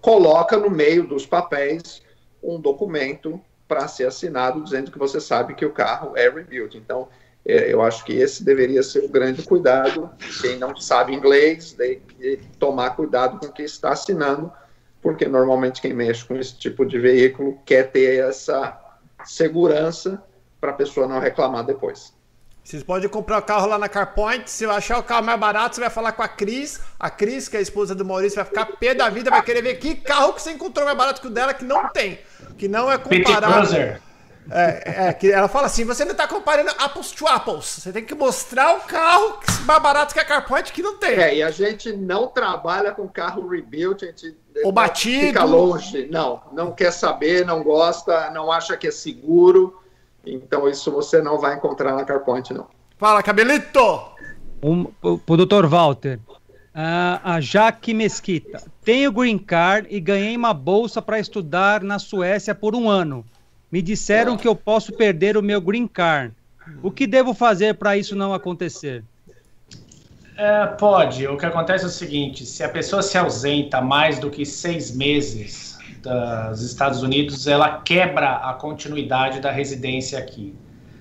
[0.00, 2.02] coloca no meio dos papéis
[2.42, 6.74] um documento para ser assinado dizendo que você sabe que o carro é rebuilt.
[6.74, 7.08] Então,
[7.44, 10.10] eu acho que esse deveria ser o grande cuidado.
[10.40, 14.52] Quem não sabe inglês, tem que tomar cuidado com o que está assinando,
[15.00, 18.78] porque normalmente quem mexe com esse tipo de veículo quer ter essa
[19.24, 20.22] segurança
[20.60, 22.12] para a pessoa não reclamar depois.
[22.62, 24.48] Vocês podem comprar o carro lá na CarPoint.
[24.48, 26.80] Se eu achar o carro mais barato, você vai falar com a Cris.
[27.00, 29.62] A Cris, que é a esposa do Maurício, vai ficar pé da vida, vai querer
[29.62, 32.20] ver que carro que você encontrou mais barato que o dela, que não tem.
[32.58, 33.98] Que não é comparável.
[34.50, 37.66] É, é, que ela fala assim: você não está comparando apples to apples.
[37.66, 41.12] Você tem que mostrar o carro mais barato que a CarPoint que não tem.
[41.12, 45.28] É, e a gente não trabalha com carro rebuilt, a gente o batido.
[45.28, 46.08] fica longe.
[46.10, 49.80] Não, não quer saber, não gosta, não acha que é seguro.
[50.26, 52.66] Então isso você não vai encontrar na CarPoint, não.
[52.98, 53.80] Fala, cabelito!
[54.62, 55.66] Um, o, o Dr.
[55.66, 56.18] Walter.
[56.74, 58.62] Uh, a Jaque Mesquita.
[58.84, 63.24] Tenho green card e ganhei uma bolsa para estudar na Suécia por um ano.
[63.70, 66.34] Me disseram que eu posso perder o meu green card.
[66.82, 69.04] O que devo fazer para isso não acontecer?
[70.36, 71.26] É, pode.
[71.26, 74.94] O que acontece é o seguinte: se a pessoa se ausenta mais do que seis
[74.94, 80.54] meses dos Estados Unidos, ela quebra a continuidade da residência aqui.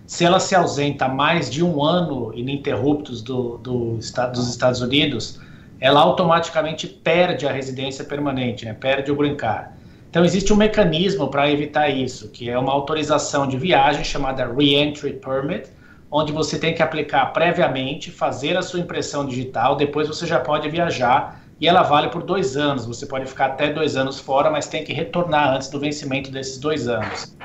[0.05, 5.39] se ela se ausenta mais de um ano ininterruptos do, do, dos Estados Unidos,
[5.79, 8.73] ela automaticamente perde a residência permanente, né?
[8.73, 9.78] perde o green card.
[10.09, 15.13] Então, existe um mecanismo para evitar isso, que é uma autorização de viagem chamada Reentry
[15.13, 15.69] Permit,
[16.09, 20.67] onde você tem que aplicar previamente, fazer a sua impressão digital, depois você já pode
[20.67, 22.87] viajar, e ela vale por dois anos.
[22.87, 26.57] Você pode ficar até dois anos fora, mas tem que retornar antes do vencimento desses
[26.57, 27.37] dois anos.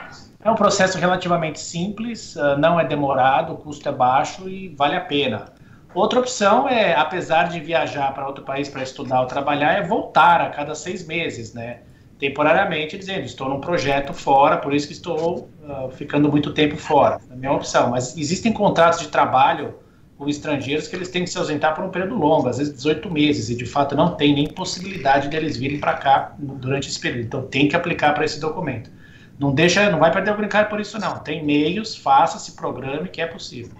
[0.43, 4.97] É um processo relativamente simples, ah, não é demorado, o custo é baixo e vale
[4.97, 5.53] a pena.
[5.95, 10.41] Outra opção é, apesar de viajar para outro país para estudar ou trabalhar, é voltar
[10.41, 11.81] a cada seis meses, né?
[12.25, 17.20] Temporariamente dizendo estou num projeto fora, por isso que estou uh, ficando muito tempo fora.
[17.29, 17.91] É a minha opção.
[17.91, 19.75] Mas existem contratos de trabalho
[20.16, 23.11] com estrangeiros que eles têm que se ausentar por um período longo, às vezes 18
[23.11, 27.27] meses, e de fato não tem nem possibilidade deles virem para cá durante esse período.
[27.27, 28.91] Então tem que aplicar para esse documento.
[29.39, 31.18] Não deixa, não vai perder o brincar por isso não.
[31.18, 33.77] Tem meios, faça, se programe que é possível.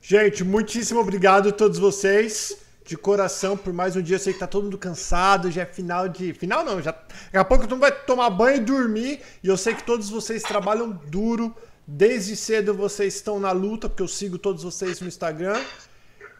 [0.00, 2.56] Gente, muitíssimo obrigado a todos vocês
[2.86, 4.16] de coração por mais um dia.
[4.16, 6.32] Eu sei que tá todo mundo cansado, já é final de.
[6.32, 6.92] Final não, já.
[6.92, 9.20] Daqui a pouco todo mundo vai tomar banho e dormir.
[9.42, 11.54] E eu sei que todos vocês trabalham duro.
[11.86, 15.60] Desde cedo vocês estão na luta, porque eu sigo todos vocês no Instagram.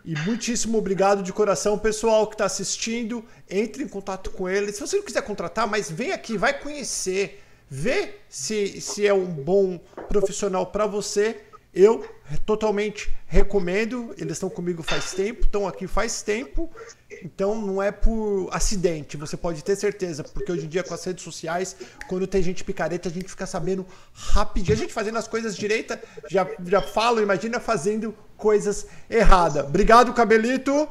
[0.04, 3.24] E muitíssimo obrigado de coração, pessoal que está assistindo.
[3.50, 4.72] Entre em contato com ele.
[4.72, 7.42] Se você não quiser contratar, mas vem aqui, vai conhecer.
[7.68, 11.40] Vê se, se é um bom profissional para você.
[11.76, 12.08] Eu
[12.46, 14.14] totalmente recomendo.
[14.16, 16.70] Eles estão comigo faz tempo, estão aqui faz tempo.
[17.22, 21.04] Então não é por acidente, você pode ter certeza, porque hoje em dia com as
[21.04, 21.76] redes sociais,
[22.08, 24.76] quando tem gente picareta, a gente fica sabendo rapidinho.
[24.76, 29.64] A gente fazendo as coisas direita, já, já falo, imagina fazendo coisas erradas.
[29.64, 30.88] Obrigado, Cabelito.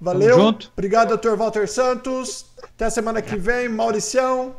[0.00, 0.56] Valeu.
[0.72, 2.46] Obrigado, doutor Walter Santos.
[2.62, 4.54] Até a semana que vem, Mauricião.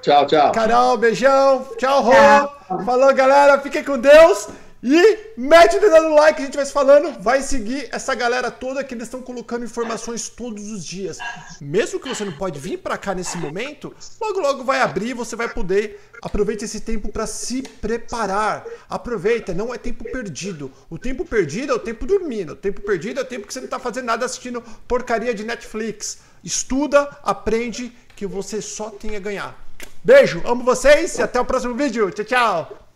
[0.00, 0.52] Tchau, tchau.
[0.52, 1.66] Carol, beijão.
[1.76, 2.84] Tchau, Rô.
[2.84, 3.60] Falou, galera.
[3.60, 4.48] Fiquem com Deus.
[4.82, 7.20] E mete o dedo no like, a gente vai se falando.
[7.20, 11.18] Vai seguir essa galera toda que eles estão colocando informações todos os dias.
[11.60, 15.34] Mesmo que você não pode vir para cá nesse momento, logo logo vai abrir, você
[15.34, 16.00] vai poder.
[16.22, 18.64] Aproveite esse tempo para se preparar.
[18.88, 20.70] Aproveita, não é tempo perdido.
[20.88, 22.52] O tempo perdido é o tempo dormindo.
[22.52, 25.44] O tempo perdido é o tempo que você não tá fazendo nada assistindo porcaria de
[25.44, 26.18] Netflix.
[26.42, 29.58] Estuda, aprende que você só tem a ganhar.
[30.04, 32.10] Beijo, amo vocês e até o próximo vídeo.
[32.10, 32.87] Tchau, tchau.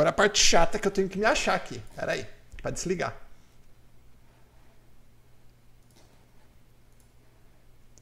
[0.00, 1.78] Agora a parte chata que eu tenho que me achar aqui.
[1.94, 2.26] Pera aí,
[2.62, 3.14] para desligar.